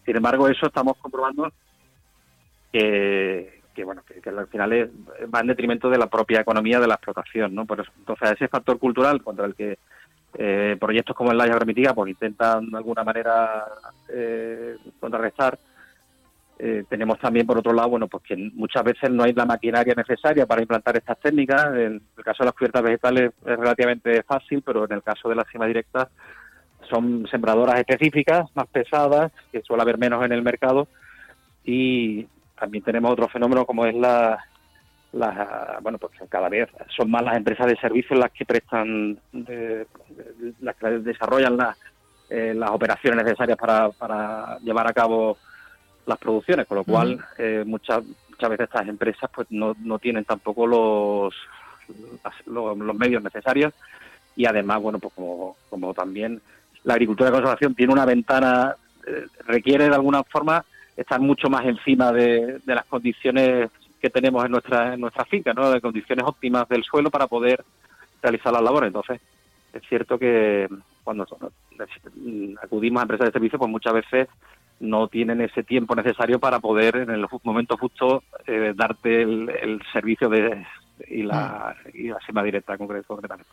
Sin 0.05 0.17
embargo, 0.17 0.49
eso 0.49 0.67
estamos 0.67 0.97
comprobando 0.99 1.51
que, 2.73 3.61
que 3.75 3.85
bueno, 3.85 4.03
que, 4.05 4.29
al 4.31 4.47
final 4.49 4.91
va 5.35 5.41
en 5.41 5.47
detrimento 5.47 5.89
de 5.91 5.99
la 5.99 6.07
propia 6.07 6.41
economía 6.41 6.81
de 6.81 6.87
la 6.87 6.95
explotación, 6.95 7.55
¿no? 7.55 7.65
Por 7.65 7.81
eso, 7.81 7.91
entonces, 7.99 8.33
ese 8.33 8.49
factor 8.49 8.79
cultural 8.79 9.23
contra 9.23 9.47
el 9.47 9.55
que 9.55 9.79
eh, 10.37 10.77
proyectos 10.81 11.15
como 11.15 11.31
el 11.31 11.39
La 11.39 11.45
Agromitiga 11.45 11.95
pues 11.95 12.11
intentan 12.11 12.69
de 12.69 12.77
alguna 12.77 13.05
manera 13.05 13.65
eh, 14.09 14.77
contrarrestar, 14.99 15.59
eh, 16.59 16.85
tenemos 16.89 17.19
también, 17.19 17.47
por 17.47 17.59
otro 17.59 17.73
lado, 17.73 17.91
bueno, 17.91 18.07
pues 18.07 18.23
que 18.23 18.37
muchas 18.37 18.85
veces 18.85 19.11
no 19.11 19.25
hay 19.25 19.33
la 19.33 19.45
maquinaria 19.45 19.95
necesaria 19.95 20.47
para 20.47 20.63
implantar 20.63 20.97
estas 20.97 21.19
técnicas. 21.19 21.67
En 21.75 22.01
el 22.17 22.25
caso 22.25 22.43
de 22.43 22.47
las 22.47 22.55
cubiertas 22.55 22.83
vegetales 22.83 23.33
es 23.45 23.59
relativamente 23.59 24.23
fácil, 24.23 24.63
pero 24.63 24.85
en 24.85 24.93
el 24.93 25.03
caso 25.03 25.29
de 25.29 25.35
las 25.35 25.49
cimas 25.51 25.69
directas 25.69 26.09
son 26.89 27.27
sembradoras 27.29 27.81
específicas, 27.81 28.49
más 28.55 28.69
pesadas, 28.69 29.33
que 29.51 29.63
suele 29.63 29.83
haber 29.83 29.99
menos 29.99 30.25
en 30.25 30.33
el 30.33 30.43
mercado. 30.43 30.87
Y 31.65 32.27
también 32.59 32.85
tenemos 32.85 33.11
otro 33.11 33.29
fenómeno 33.29 33.67
como 33.67 33.87
es 33.87 33.95
la, 33.97 34.39
la 35.13 35.79
bueno, 35.83 35.99
pues 35.99 36.13
cada 36.29 36.49
vez 36.49 36.69
son 36.97 37.11
más 37.11 37.23
las 37.23 37.37
empresas 37.37 37.67
de 37.67 37.77
servicios 37.77 38.19
las 38.19 38.31
que 38.31 38.45
prestan, 38.45 39.19
las 40.61 40.77
que 40.77 40.89
desarrollan 41.01 41.59
eh, 42.31 42.53
las 42.55 42.71
operaciones 42.71 43.25
necesarias 43.25 43.59
para, 43.59 43.89
para 43.91 44.59
llevar 44.61 44.89
a 44.89 44.93
cabo 44.93 45.37
las 46.07 46.19
producciones, 46.19 46.67
con 46.67 46.79
lo 46.79 46.85
cual 46.85 47.25
eh, 47.39 47.65
muchas 47.67 48.03
muchas 48.31 48.51
veces 48.51 48.65
estas 48.65 48.89
empresas 48.89 49.31
pues 49.33 49.47
no, 49.51 49.77
no 49.79 49.99
tienen 49.99 50.25
tampoco 50.25 50.67
los, 50.67 51.35
los, 52.47 52.77
medios 52.97 53.23
necesarios. 53.23 53.73
Y 54.37 54.47
además 54.47 54.81
bueno 54.81 54.99
pues 54.99 55.15
como, 55.15 55.57
como 55.71 55.95
también 55.95 56.41
la 56.83 56.95
agricultura 56.95 57.31
de 57.31 57.37
conservación 57.37 57.75
tiene 57.75 57.93
una 57.93 58.05
ventana 58.05 58.75
eh, 59.07 59.27
requiere 59.47 59.89
de 59.89 59.95
alguna 59.95 60.25
forma 60.25 60.65
estar 60.97 61.21
mucho 61.21 61.49
más 61.49 61.65
encima 61.65 62.13
de, 62.13 62.59
de 62.65 62.75
las 62.75 62.85
condiciones 62.87 63.71
que 64.01 64.11
tenemos 64.11 64.45
en 64.45 64.51
nuestra 64.51 64.95
en 64.95 65.01
nuestra 65.01 65.25
finca, 65.25 65.55
¿no? 65.55 65.71
de 65.71 65.81
condiciones 65.81 66.25
óptimas 66.27 66.69
del 66.69 66.85
suelo 66.85 67.11
para 67.11 67.27
poder 67.27 67.65
realizar 68.21 68.53
las 68.53 68.63
labores. 68.63 68.89
Entonces 68.89 69.21
es 69.73 69.83
cierto 69.89 70.19
que 70.19 70.69
cuando 71.05 71.27
acudimos 72.63 73.01
a 73.01 73.05
empresas 73.05 73.27
de 73.27 73.33
servicio 73.33 73.59
pues 73.59 73.71
muchas 73.71 73.93
veces 73.93 74.29
no 74.85 75.09
tienen 75.09 75.41
ese 75.41 75.63
tiempo 75.63 75.95
necesario 75.95 76.39
para 76.39 76.61
poder 76.61 76.97
en 76.97 77.11
el 77.11 77.27
momento 77.43 77.77
justo 77.77 78.23
eh, 78.47 78.73
darte 78.77 79.23
el, 79.23 79.81
servicio 79.93 80.29
de, 80.29 80.65
y, 81.09 81.23
la, 81.23 81.75
mm. 81.85 81.89
y 81.97 82.09
la 82.09 82.19
sema 82.27 82.43
directa 82.43 82.77
concretamente. 82.79 83.51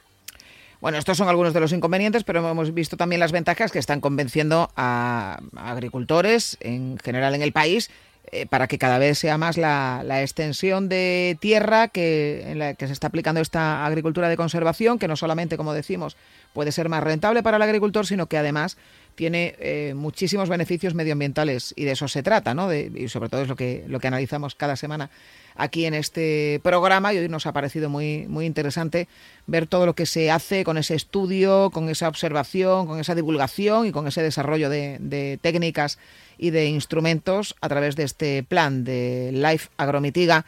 Bueno, 0.82 0.98
estos 0.98 1.16
son 1.16 1.30
algunos 1.30 1.54
de 1.54 1.60
los 1.60 1.74
inconvenientes, 1.74 2.24
pero 2.24 2.48
hemos 2.50 2.74
visto 2.74 2.98
también 2.98 3.20
las 3.20 3.32
ventajas 3.32 3.72
que 3.72 3.78
están 3.78 4.02
convenciendo 4.02 4.72
a 4.76 5.40
agricultores 5.56 6.58
en 6.60 6.98
general 6.98 7.36
en 7.36 7.44
el 7.44 7.52
país 7.52 7.92
eh, 8.32 8.46
para 8.46 8.68
que 8.68 8.78
cada 8.78 8.98
vez 8.98 9.20
sea 9.20 9.38
más 9.38 9.58
la, 9.58 10.04
extensión 10.22 10.90
de 10.90 11.38
tierra 11.40 11.88
que, 11.88 12.50
en 12.50 12.60
la 12.60 12.76
que 12.76 12.88
se 12.88 12.94
está 12.94 13.08
aplicando 13.08 13.42
esta 13.42 13.86
agricultura 13.86 14.30
de 14.30 14.38
conservación, 14.38 15.00
que 15.00 15.08
no 15.08 15.16
solamente, 15.16 15.58
como 15.58 15.74
decimos, 15.74 16.16
puede 16.54 16.72
ser 16.72 16.88
más 16.88 17.04
rentable 17.04 17.44
para 17.44 17.58
el 17.58 17.64
agricultor, 17.64 18.08
sino 18.08 18.28
que 18.28 18.38
además 18.38 18.78
tiene 19.16 19.56
eh, 19.60 19.94
muchísimos 19.96 20.50
beneficios 20.50 20.94
medioambientales 20.94 21.74
y 21.76 21.86
de 21.86 21.92
eso 21.92 22.08
se 22.08 22.24
trata, 22.24 22.54
¿no? 22.54 22.74
y 22.74 23.08
sobre 23.10 23.30
todo 23.30 23.42
es 23.42 23.48
lo 23.48 23.56
que, 23.56 23.84
lo 23.88 24.00
que 24.00 24.08
analizamos 24.08 24.56
cada 24.56 24.76
semana 24.76 25.10
aquí 25.56 25.86
en 25.86 25.94
este 25.94 26.60
programa 26.64 27.14
y 27.14 27.18
hoy 27.18 27.30
nos 27.30 27.46
ha 27.46 27.54
parecido 27.54 27.90
muy, 27.90 28.26
muy 28.28 28.46
interesante 28.46 29.08
ver 29.48 29.68
todo 29.68 29.86
lo 29.86 29.96
que 29.96 30.06
se 30.06 30.32
hace 30.32 30.64
con 30.64 30.78
ese 30.78 30.96
estudio, 30.96 31.70
con 31.72 31.90
esa 31.90 32.08
observación, 32.08 32.88
con 32.88 33.00
esa 33.00 33.16
divulgación 33.16 33.86
y 33.86 33.92
con 33.92 34.08
ese 34.08 34.24
desarrollo 34.24 34.70
de, 34.70 34.98
de 35.00 35.38
técnicas 35.42 36.00
y 36.38 36.50
de 36.52 36.66
instrumentos 36.66 37.56
a 37.62 37.70
través 37.70 37.96
de 37.96 38.04
este 38.04 38.44
plan 38.44 38.84
de 38.84 39.32
Life 39.34 39.70
Agromitiga 39.78 40.46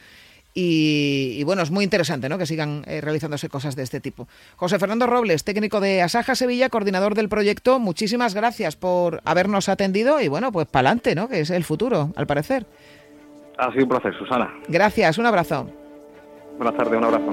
y, 0.53 1.43
bueno, 1.43 1.63
es 1.63 1.71
muy 1.71 1.83
interesante 1.83 2.29
¿no? 2.29 2.37
que 2.37 2.45
sigan 2.45 2.83
eh, 2.85 3.01
realizándose 3.01 3.49
cosas 3.49 3.75
de 3.75 3.83
este 3.83 3.99
tipo. 3.99 4.27
José 4.55 4.77
Fernando 4.77 5.07
Robles, 5.07 5.43
técnico 5.43 5.79
de 5.79 6.01
Asaja 6.01 6.35
Sevilla, 6.35 6.69
coordinador 6.69 7.15
del 7.15 7.29
proyecto, 7.29 7.79
muchísimas 7.79 8.33
gracias 8.35 8.75
por 8.75 9.21
habernos 9.25 9.69
atendido 9.69 10.21
y 10.21 10.27
bueno, 10.27 10.51
pues 10.51 10.67
para 10.67 10.89
adelante, 10.89 11.15
¿no? 11.15 11.27
que 11.27 11.39
es 11.39 11.49
el 11.49 11.63
futuro, 11.63 12.11
al 12.15 12.27
parecer. 12.27 12.65
Ha 13.57 13.71
sido 13.71 13.83
un 13.83 13.89
placer, 13.89 14.17
Susana. 14.17 14.53
Gracias, 14.67 15.17
un 15.17 15.25
abrazo. 15.25 15.69
Buenas 16.57 16.77
tardes, 16.77 16.97
un 16.97 17.03
abrazo. 17.03 17.31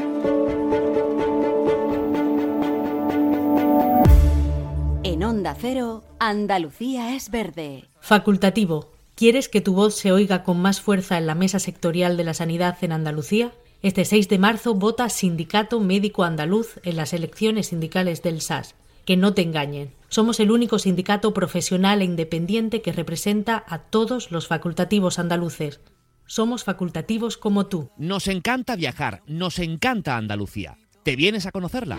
En 5.02 5.24
Onda 5.24 5.54
Cero, 5.58 6.02
Andalucía 6.18 7.14
es 7.14 7.30
verde. 7.30 7.84
Facultativo 8.00 8.99
¿Quieres 9.20 9.50
que 9.50 9.60
tu 9.60 9.74
voz 9.74 9.96
se 9.96 10.12
oiga 10.12 10.44
con 10.44 10.62
más 10.62 10.80
fuerza 10.80 11.18
en 11.18 11.26
la 11.26 11.34
mesa 11.34 11.58
sectorial 11.58 12.16
de 12.16 12.24
la 12.24 12.32
sanidad 12.32 12.78
en 12.80 12.90
Andalucía? 12.90 13.52
Este 13.82 14.06
6 14.06 14.30
de 14.30 14.38
marzo 14.38 14.72
vota 14.74 15.10
Sindicato 15.10 15.78
Médico 15.78 16.24
Andaluz 16.24 16.80
en 16.84 16.96
las 16.96 17.12
elecciones 17.12 17.66
sindicales 17.66 18.22
del 18.22 18.40
SAS. 18.40 18.76
Que 19.04 19.18
no 19.18 19.34
te 19.34 19.42
engañen. 19.42 19.92
Somos 20.08 20.40
el 20.40 20.50
único 20.50 20.78
sindicato 20.78 21.34
profesional 21.34 22.00
e 22.00 22.06
independiente 22.06 22.80
que 22.80 22.92
representa 22.92 23.62
a 23.68 23.80
todos 23.80 24.30
los 24.30 24.46
facultativos 24.46 25.18
andaluces. 25.18 25.80
Somos 26.24 26.64
facultativos 26.64 27.36
como 27.36 27.66
tú. 27.66 27.90
Nos 27.98 28.26
encanta 28.26 28.74
viajar, 28.74 29.22
nos 29.26 29.58
encanta 29.58 30.16
Andalucía. 30.16 30.78
¿Te 31.02 31.14
vienes 31.14 31.44
a 31.44 31.52
conocerla? 31.52 31.98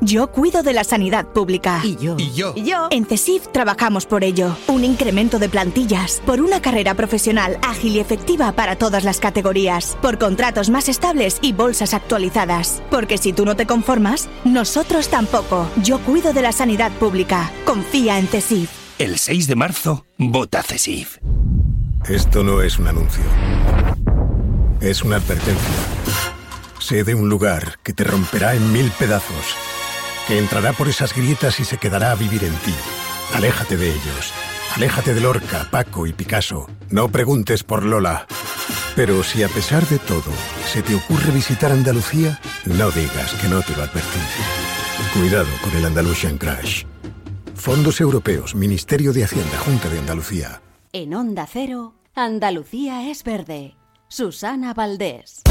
Yo 0.00 0.30
cuido 0.30 0.62
de 0.62 0.72
la 0.72 0.84
sanidad 0.84 1.26
pública. 1.26 1.80
Y 1.82 1.96
yo. 1.96 2.14
Y 2.18 2.32
yo. 2.32 2.52
Y 2.54 2.62
yo. 2.62 2.86
En 2.90 3.04
CESIF 3.04 3.48
trabajamos 3.48 4.06
por 4.06 4.22
ello. 4.22 4.56
Un 4.68 4.84
incremento 4.84 5.40
de 5.40 5.48
plantillas. 5.48 6.22
Por 6.24 6.40
una 6.40 6.62
carrera 6.62 6.94
profesional 6.94 7.58
ágil 7.62 7.96
y 7.96 8.00
efectiva 8.00 8.52
para 8.52 8.76
todas 8.76 9.02
las 9.02 9.18
categorías. 9.18 9.98
Por 10.00 10.18
contratos 10.18 10.70
más 10.70 10.88
estables 10.88 11.38
y 11.42 11.52
bolsas 11.52 11.94
actualizadas. 11.94 12.80
Porque 12.90 13.18
si 13.18 13.32
tú 13.32 13.44
no 13.44 13.56
te 13.56 13.66
conformas, 13.66 14.28
nosotros 14.44 15.08
tampoco. 15.08 15.68
Yo 15.82 15.98
cuido 16.00 16.32
de 16.32 16.42
la 16.42 16.52
sanidad 16.52 16.92
pública. 16.92 17.50
Confía 17.64 18.18
en 18.18 18.28
CESIF. 18.28 18.70
El 19.00 19.18
6 19.18 19.48
de 19.48 19.56
marzo, 19.56 20.06
vota 20.16 20.62
CESIF. 20.62 21.18
Esto 22.08 22.44
no 22.44 22.62
es 22.62 22.78
un 22.78 22.86
anuncio. 22.86 23.24
Es 24.80 25.02
una 25.02 25.16
advertencia. 25.16 25.68
Sé 26.78 27.02
de 27.02 27.16
un 27.16 27.28
lugar 27.28 27.80
que 27.82 27.92
te 27.92 28.04
romperá 28.04 28.54
en 28.54 28.72
mil 28.72 28.90
pedazos 28.92 29.56
que 30.28 30.38
entrará 30.38 30.74
por 30.74 30.88
esas 30.88 31.14
grietas 31.14 31.58
y 31.58 31.64
se 31.64 31.78
quedará 31.78 32.12
a 32.12 32.14
vivir 32.14 32.44
en 32.44 32.54
ti. 32.58 32.74
Aléjate 33.34 33.76
de 33.78 33.88
ellos. 33.88 34.32
Aléjate 34.76 35.14
de 35.14 35.20
Lorca, 35.22 35.66
Paco 35.70 36.06
y 36.06 36.12
Picasso. 36.12 36.68
No 36.90 37.08
preguntes 37.08 37.64
por 37.64 37.82
Lola. 37.82 38.26
Pero 38.94 39.24
si 39.24 39.42
a 39.42 39.48
pesar 39.48 39.86
de 39.86 39.98
todo 39.98 40.30
se 40.70 40.82
te 40.82 40.94
ocurre 40.94 41.32
visitar 41.32 41.72
Andalucía, 41.72 42.38
no 42.66 42.90
digas 42.90 43.32
que 43.40 43.48
no 43.48 43.62
te 43.62 43.74
lo 43.74 43.82
advertí. 43.82 44.20
Cuidado 45.14 45.48
con 45.62 45.74
el 45.74 45.86
Andalusian 45.86 46.36
Crash. 46.36 46.84
Fondos 47.54 48.00
Europeos, 48.00 48.54
Ministerio 48.54 49.12
de 49.12 49.24
Hacienda, 49.24 49.58
Junta 49.58 49.88
de 49.88 49.98
Andalucía. 49.98 50.60
En 50.92 51.14
Onda 51.14 51.46
Cero, 51.50 51.94
Andalucía 52.14 53.10
es 53.10 53.24
verde. 53.24 53.76
Susana 54.08 54.74
Valdés. 54.74 55.42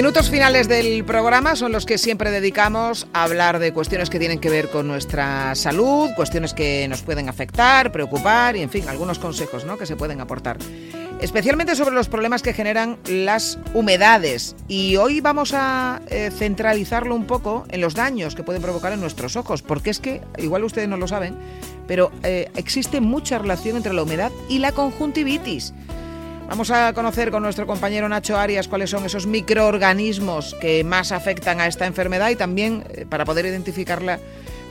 Minutos 0.00 0.30
finales 0.30 0.66
del 0.66 1.04
programa 1.04 1.56
son 1.56 1.72
los 1.72 1.84
que 1.84 1.98
siempre 1.98 2.30
dedicamos 2.30 3.06
a 3.12 3.24
hablar 3.24 3.58
de 3.58 3.74
cuestiones 3.74 4.08
que 4.08 4.18
tienen 4.18 4.38
que 4.38 4.48
ver 4.48 4.70
con 4.70 4.88
nuestra 4.88 5.54
salud, 5.54 6.08
cuestiones 6.16 6.54
que 6.54 6.88
nos 6.88 7.02
pueden 7.02 7.28
afectar, 7.28 7.92
preocupar 7.92 8.56
y, 8.56 8.62
en 8.62 8.70
fin, 8.70 8.88
algunos 8.88 9.18
consejos 9.18 9.66
¿no? 9.66 9.76
que 9.76 9.84
se 9.84 9.96
pueden 9.96 10.22
aportar. 10.22 10.56
Especialmente 11.20 11.76
sobre 11.76 11.94
los 11.94 12.08
problemas 12.08 12.40
que 12.40 12.54
generan 12.54 12.96
las 13.04 13.58
humedades. 13.74 14.56
Y 14.68 14.96
hoy 14.96 15.20
vamos 15.20 15.52
a 15.52 16.00
eh, 16.08 16.30
centralizarlo 16.34 17.14
un 17.14 17.26
poco 17.26 17.66
en 17.68 17.82
los 17.82 17.94
daños 17.94 18.34
que 18.34 18.42
pueden 18.42 18.62
provocar 18.62 18.94
en 18.94 19.02
nuestros 19.02 19.36
ojos, 19.36 19.60
porque 19.60 19.90
es 19.90 19.98
que, 19.98 20.22
igual 20.38 20.64
ustedes 20.64 20.88
no 20.88 20.96
lo 20.96 21.08
saben, 21.08 21.36
pero 21.86 22.10
eh, 22.22 22.50
existe 22.56 23.02
mucha 23.02 23.36
relación 23.36 23.76
entre 23.76 23.92
la 23.92 24.02
humedad 24.02 24.32
y 24.48 24.60
la 24.60 24.72
conjuntivitis. 24.72 25.74
Vamos 26.50 26.72
a 26.72 26.92
conocer 26.94 27.30
con 27.30 27.44
nuestro 27.44 27.64
compañero 27.64 28.08
Nacho 28.08 28.36
Arias 28.36 28.66
cuáles 28.66 28.90
son 28.90 29.06
esos 29.06 29.24
microorganismos 29.24 30.56
que 30.60 30.82
más 30.82 31.12
afectan 31.12 31.60
a 31.60 31.68
esta 31.68 31.86
enfermedad 31.86 32.28
y 32.30 32.34
también 32.34 32.82
eh, 32.90 33.06
para 33.08 33.24
poder 33.24 33.46
identificarla 33.46 34.18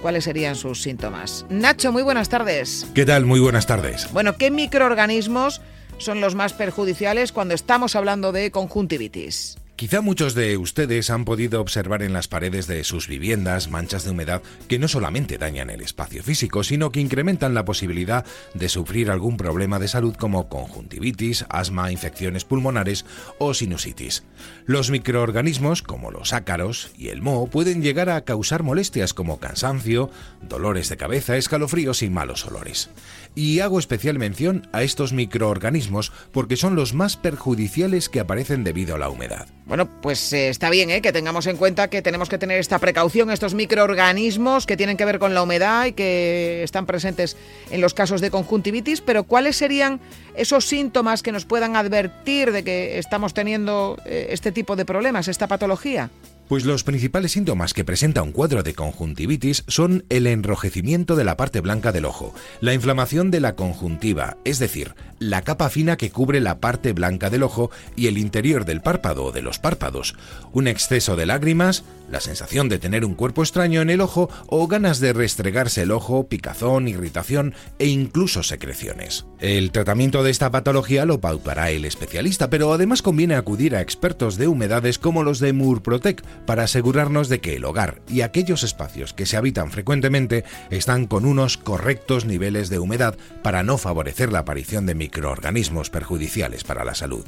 cuáles 0.02 0.26
serían 0.26 0.58
sus 0.58 0.82
síntomas. 0.82 1.46
Nacho, 1.48 1.94
muy 1.94 2.04
buenas 2.04 2.28
tardes. 2.28 2.86
¿Qué 2.94 3.06
tal? 3.06 3.26
Muy 3.26 3.40
buenas 3.40 3.66
tardes. 3.66 4.12
Bueno, 4.12 4.36
¿qué 4.36 4.52
microorganismos 4.52 5.62
son 6.00 6.20
los 6.20 6.36
más 6.36 6.52
perjudiciales 6.52 7.32
cuando 7.32 7.54
estamos 7.54 7.96
hablando 7.96 8.34
de 8.34 8.52
conjuntivitis? 8.52 9.58
Quizá 9.80 10.02
muchos 10.02 10.36
de 10.36 10.58
ustedes 10.58 11.10
han 11.10 11.24
podido 11.24 11.62
observar 11.62 12.04
en 12.04 12.12
las 12.12 12.28
paredes 12.28 12.68
de 12.68 12.84
sus 12.84 13.08
viviendas 13.08 13.70
manchas 13.70 14.04
de 14.04 14.12
humedad 14.12 14.42
que 14.68 14.78
no 14.78 14.90
solamente 14.90 15.38
dañan 15.38 15.70
el 15.70 15.80
espacio 15.80 16.22
físico, 16.22 16.66
sino 16.66 16.92
que 16.92 17.00
incrementan 17.00 17.54
la 17.54 17.64
posibilidad 17.64 18.26
de 18.54 18.68
sufrir 18.68 19.10
algún 19.10 19.38
problema 19.38 19.80
de 19.80 19.88
salud 19.88 20.18
como 20.18 20.50
conjuntivitis, 20.50 21.46
asma, 21.48 21.94
infecciones 21.94 22.44
pulmonares 22.44 23.06
o 23.38 23.54
sinusitis. 23.54 24.26
Los 24.66 24.92
microorganismos, 24.92 25.82
como 25.82 26.12
los 26.12 26.34
ácaros 26.34 26.92
y 26.98 27.08
el 27.08 27.22
moho, 27.22 27.48
pueden 27.48 27.82
llegar 27.82 28.10
a 28.10 28.26
causar 28.26 28.64
molestias 28.64 29.14
como 29.14 29.40
cansancio, 29.40 30.10
dolores 30.42 30.90
de 30.90 30.98
cabeza, 30.98 31.38
escalofríos 31.38 32.04
y 32.04 32.10
malos 32.10 32.46
olores. 32.46 32.90
Y 33.34 33.62
hago 33.62 33.80
especial 33.80 34.20
mención 34.20 34.68
a 34.74 34.84
estos 34.84 35.14
microorganismos 35.14 36.12
porque 36.34 36.58
son 36.58 36.76
los 36.76 36.94
más 36.94 37.16
perjudiciales 37.16 38.10
que 38.10 38.20
aparecen 38.20 38.66
debido 38.66 38.96
a 38.96 39.00
la 39.00 39.10
humedad. 39.10 39.48
Bueno, 39.70 39.88
pues 40.02 40.34
eh, 40.34 40.50
está 40.50 40.72
bien 40.72 40.90
¿eh? 40.90 41.00
que 41.00 41.14
tengamos 41.14 41.46
en 41.46 41.56
cuenta 41.56 41.90
que 41.90 42.02
tenemos 42.02 42.28
que 42.28 42.40
tener 42.40 42.60
esta 42.60 42.80
precaución, 42.80 43.30
estos 43.30 43.54
microorganismos 43.54 44.66
que 44.66 44.76
tienen 44.76 44.98
que 44.98 45.06
ver 45.06 45.20
con 45.20 45.36
la 45.36 45.44
humedad 45.44 45.86
y 45.86 45.92
que 45.92 46.64
están 46.64 46.88
presentes 46.88 47.38
en 47.70 47.80
los 47.80 47.94
casos 47.94 48.20
de 48.20 48.32
conjuntivitis, 48.32 49.02
pero 49.02 49.26
¿cuáles 49.26 49.58
serían 49.58 50.00
esos 50.36 50.66
síntomas 50.66 51.22
que 51.22 51.32
nos 51.32 51.46
puedan 51.46 51.76
advertir 51.76 52.52
de 52.52 52.64
que 52.64 52.98
estamos 52.98 53.36
teniendo 53.36 54.00
eh, 54.08 54.30
este 54.32 54.52
tipo 54.52 54.76
de 54.76 54.86
problemas, 54.86 55.28
esta 55.28 55.46
patología? 55.46 56.10
Pues 56.50 56.66
los 56.66 56.84
principales 56.84 57.34
síntomas 57.34 57.76
que 57.76 57.86
presenta 57.86 58.24
un 58.24 58.32
cuadro 58.32 58.64
de 58.64 58.74
conjuntivitis 58.74 59.64
son 59.68 60.04
el 60.10 60.26
enrojecimiento 60.26 61.16
de 61.16 61.24
la 61.24 61.38
parte 61.38 61.62
blanca 61.62 61.92
del 61.92 62.06
ojo, 62.06 62.34
la 62.60 62.74
inflamación 62.74 63.30
de 63.30 63.40
la 63.40 63.54
conjuntiva, 63.54 64.36
es 64.46 64.58
decir, 64.58 64.96
la 65.20 65.44
capa 65.44 65.70
fina 65.70 65.96
que 65.96 66.10
cubre 66.10 66.40
la 66.40 66.60
parte 66.60 66.92
blanca 66.94 67.30
del 67.30 67.44
ojo 67.44 67.70
y 67.96 68.08
el 68.08 68.18
interior 68.18 68.66
del 68.66 68.82
párpado 68.82 69.26
o 69.26 69.32
de 69.32 69.44
los 69.44 69.60
párpados, 69.60 70.16
un 70.52 70.68
exceso 70.68 71.16
de 71.16 71.28
lágrimas, 71.28 71.84
la 72.10 72.20
sensación 72.20 72.68
de 72.68 72.80
tener 72.80 73.06
un 73.06 73.14
cuerpo 73.14 73.44
extraño 73.44 73.82
en 73.82 73.92
el 73.92 74.02
ojo 74.02 74.30
o 74.48 74.68
ganas 74.68 75.00
de 75.00 75.14
restregarse 75.14 75.84
el 75.84 75.92
ojo, 75.92 76.28
picazón, 76.28 76.88
irritación 76.88 77.54
e 77.78 77.86
incluso 77.86 78.42
secreciones. 78.42 79.28
El 79.40 79.72
tratamiento 79.72 80.24
de 80.24 80.32
esta 80.32 80.50
patología 80.50 81.06
lo 81.06 81.22
pautará 81.22 81.70
el 81.70 81.86
especialista, 81.86 82.50
pero 82.50 82.74
además 82.74 83.04
conviene 83.04 83.36
acudir 83.36 83.76
a 83.76 83.82
expertos 83.82 84.38
de 84.38 84.48
humedades 84.48 84.98
como 84.98 85.24
los 85.24 85.40
de 85.40 85.54
Murprotec 85.54 86.24
para 86.46 86.64
asegurarnos 86.64 87.30
de 87.30 87.40
que 87.40 87.56
el 87.56 87.66
hogar 87.66 88.02
y 88.08 88.22
aquellos 88.22 88.64
espacios 88.64 89.14
que 89.14 89.26
se 89.26 89.38
habitan 89.38 89.72
frecuentemente 89.72 90.44
están 90.70 91.08
con 91.08 91.26
unos 91.26 91.58
correctos 91.58 92.26
niveles 92.26 92.70
de 92.70 92.80
humedad 92.80 93.18
para 93.44 93.64
no 93.64 93.78
favorecer 93.78 94.32
la 94.32 94.40
aparición 94.40 94.86
de 94.86 94.96
microorganismos 94.96 95.90
perjudiciales 95.90 96.64
para 96.64 96.84
la 96.84 96.96
salud. 96.96 97.26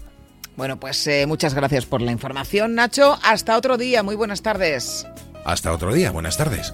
Bueno, 0.58 0.80
pues 0.80 1.06
eh, 1.08 1.26
muchas 1.28 1.54
gracias 1.54 1.86
por 1.86 2.02
la 2.02 2.12
información, 2.12 2.76
Nacho. 2.76 3.18
Hasta 3.24 3.58
otro 3.58 3.78
día. 3.78 4.04
Muy 4.04 4.16
buenas 4.16 4.42
tardes. 4.42 5.08
Hasta 5.46 5.72
otro 5.72 5.94
día. 5.94 6.12
Buenas 6.12 6.38
tardes. 6.38 6.74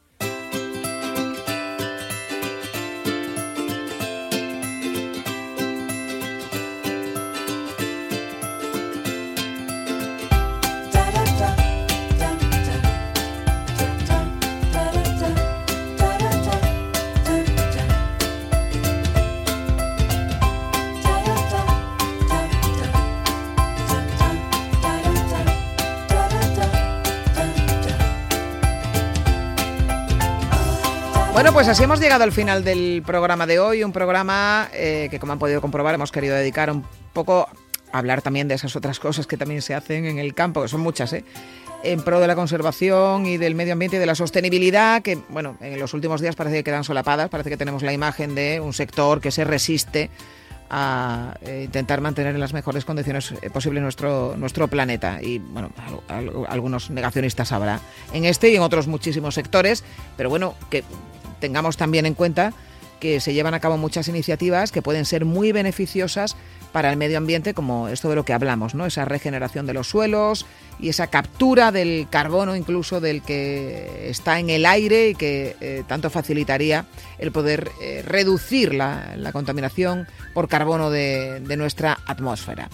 Así 31.71 31.83
hemos 31.83 31.99
llegado 31.99 32.23
al 32.23 32.31
final 32.31 32.63
del 32.63 33.01
programa 33.05 33.45
de 33.47 33.59
hoy, 33.59 33.83
un 33.83 33.91
programa 33.93 34.69
eh, 34.73 35.07
que 35.09 35.19
como 35.19 35.33
han 35.33 35.39
podido 35.39 35.61
comprobar 35.61 35.95
hemos 35.95 36.11
querido 36.11 36.35
dedicar 36.35 36.69
un 36.69 36.83
poco 37.13 37.47
a 37.91 37.97
hablar 37.97 38.21
también 38.21 38.47
de 38.47 38.55
esas 38.55 38.75
otras 38.75 38.99
cosas 38.99 39.25
que 39.25 39.37
también 39.37 39.61
se 39.61 39.73
hacen 39.73 40.05
en 40.05 40.19
el 40.19 40.33
campo, 40.33 40.61
que 40.61 40.67
son 40.67 40.81
muchas, 40.81 41.13
¿eh? 41.13 41.23
en 41.83 42.01
pro 42.03 42.19
de 42.19 42.27
la 42.27 42.35
conservación 42.35 43.25
y 43.25 43.37
del 43.37 43.55
medio 43.55 43.73
ambiente 43.73 43.97
y 43.97 43.99
de 43.99 44.05
la 44.05 44.15
sostenibilidad, 44.15 45.01
que 45.01 45.17
bueno, 45.29 45.57
en 45.61 45.79
los 45.79 45.93
últimos 45.93 46.19
días 46.21 46.35
parece 46.35 46.57
que 46.57 46.63
quedan 46.65 46.83
solapadas, 46.83 47.29
parece 47.29 47.49
que 47.49 47.57
tenemos 47.57 47.83
la 47.83 47.93
imagen 47.93 48.35
de 48.35 48.59
un 48.59 48.73
sector 48.73 49.21
que 49.21 49.31
se 49.31 49.43
resiste 49.45 50.09
a 50.69 51.35
eh, 51.41 51.63
intentar 51.65 51.99
mantener 52.01 52.33
en 52.35 52.39
las 52.41 52.53
mejores 52.53 52.85
condiciones 52.85 53.33
eh, 53.41 53.49
posibles 53.49 53.81
nuestro, 53.83 54.35
nuestro 54.37 54.67
planeta. 54.67 55.19
Y 55.21 55.39
bueno, 55.39 55.71
al- 56.07 56.17
al- 56.17 56.45
algunos 56.47 56.89
negacionistas 56.91 57.51
habrá 57.51 57.79
en 58.13 58.25
este 58.25 58.49
y 58.49 58.55
en 58.55 58.61
otros 58.61 58.87
muchísimos 58.87 59.35
sectores, 59.35 59.83
pero 60.15 60.29
bueno, 60.29 60.53
que 60.69 60.83
tengamos 61.41 61.75
también 61.75 62.05
en 62.05 62.13
cuenta 62.13 62.53
que 63.01 63.19
se 63.19 63.33
llevan 63.33 63.55
a 63.55 63.59
cabo 63.59 63.77
muchas 63.77 64.07
iniciativas 64.07 64.71
que 64.71 64.81
pueden 64.81 65.05
ser 65.05 65.25
muy 65.25 65.51
beneficiosas 65.51 66.37
para 66.71 66.89
el 66.89 66.97
medio 66.97 67.17
ambiente, 67.17 67.53
como 67.53 67.89
esto 67.89 68.09
de 68.09 68.15
lo 68.15 68.23
que 68.23 68.31
hablamos, 68.31 68.75
¿no? 68.75 68.85
Esa 68.85 69.03
regeneración 69.03 69.65
de 69.65 69.73
los 69.73 69.89
suelos 69.89 70.45
y 70.79 70.87
esa 70.87 71.07
captura 71.07 71.71
del 71.71 72.07
carbono 72.09 72.55
incluso 72.55 73.01
del 73.01 73.23
que 73.23 74.09
está 74.09 74.39
en 74.39 74.49
el 74.49 74.65
aire 74.65 75.09
y 75.09 75.15
que 75.15 75.57
eh, 75.59 75.83
tanto 75.87 76.09
facilitaría 76.09 76.85
el 77.17 77.31
poder 77.31 77.71
eh, 77.81 78.03
reducir 78.05 78.73
la, 78.73 79.15
contaminación 79.33 80.07
por 80.33 80.47
carbono 80.47 80.91
de, 80.91 81.41
de 81.41 81.57
nuestra 81.57 81.97
atmósfera. 82.05 82.69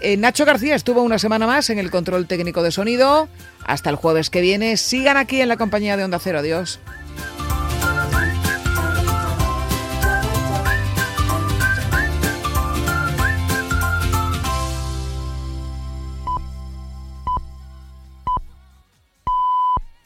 Eh, 0.00 0.16
Nacho 0.16 0.44
García 0.44 0.76
estuvo 0.76 1.02
una 1.02 1.18
semana 1.18 1.46
más 1.46 1.70
en 1.70 1.78
el 1.78 1.90
control 1.90 2.26
técnico 2.26 2.62
de 2.62 2.70
sonido. 2.70 3.28
Hasta 3.64 3.90
el 3.90 3.96
jueves 3.96 4.30
que 4.30 4.40
viene. 4.40 4.76
Sigan 4.76 5.16
aquí 5.16 5.40
en 5.40 5.48
la 5.48 5.56
compañía 5.56 5.96
de 5.96 6.04
Onda 6.04 6.20
Cero. 6.22 6.38
Adiós. 6.38 6.78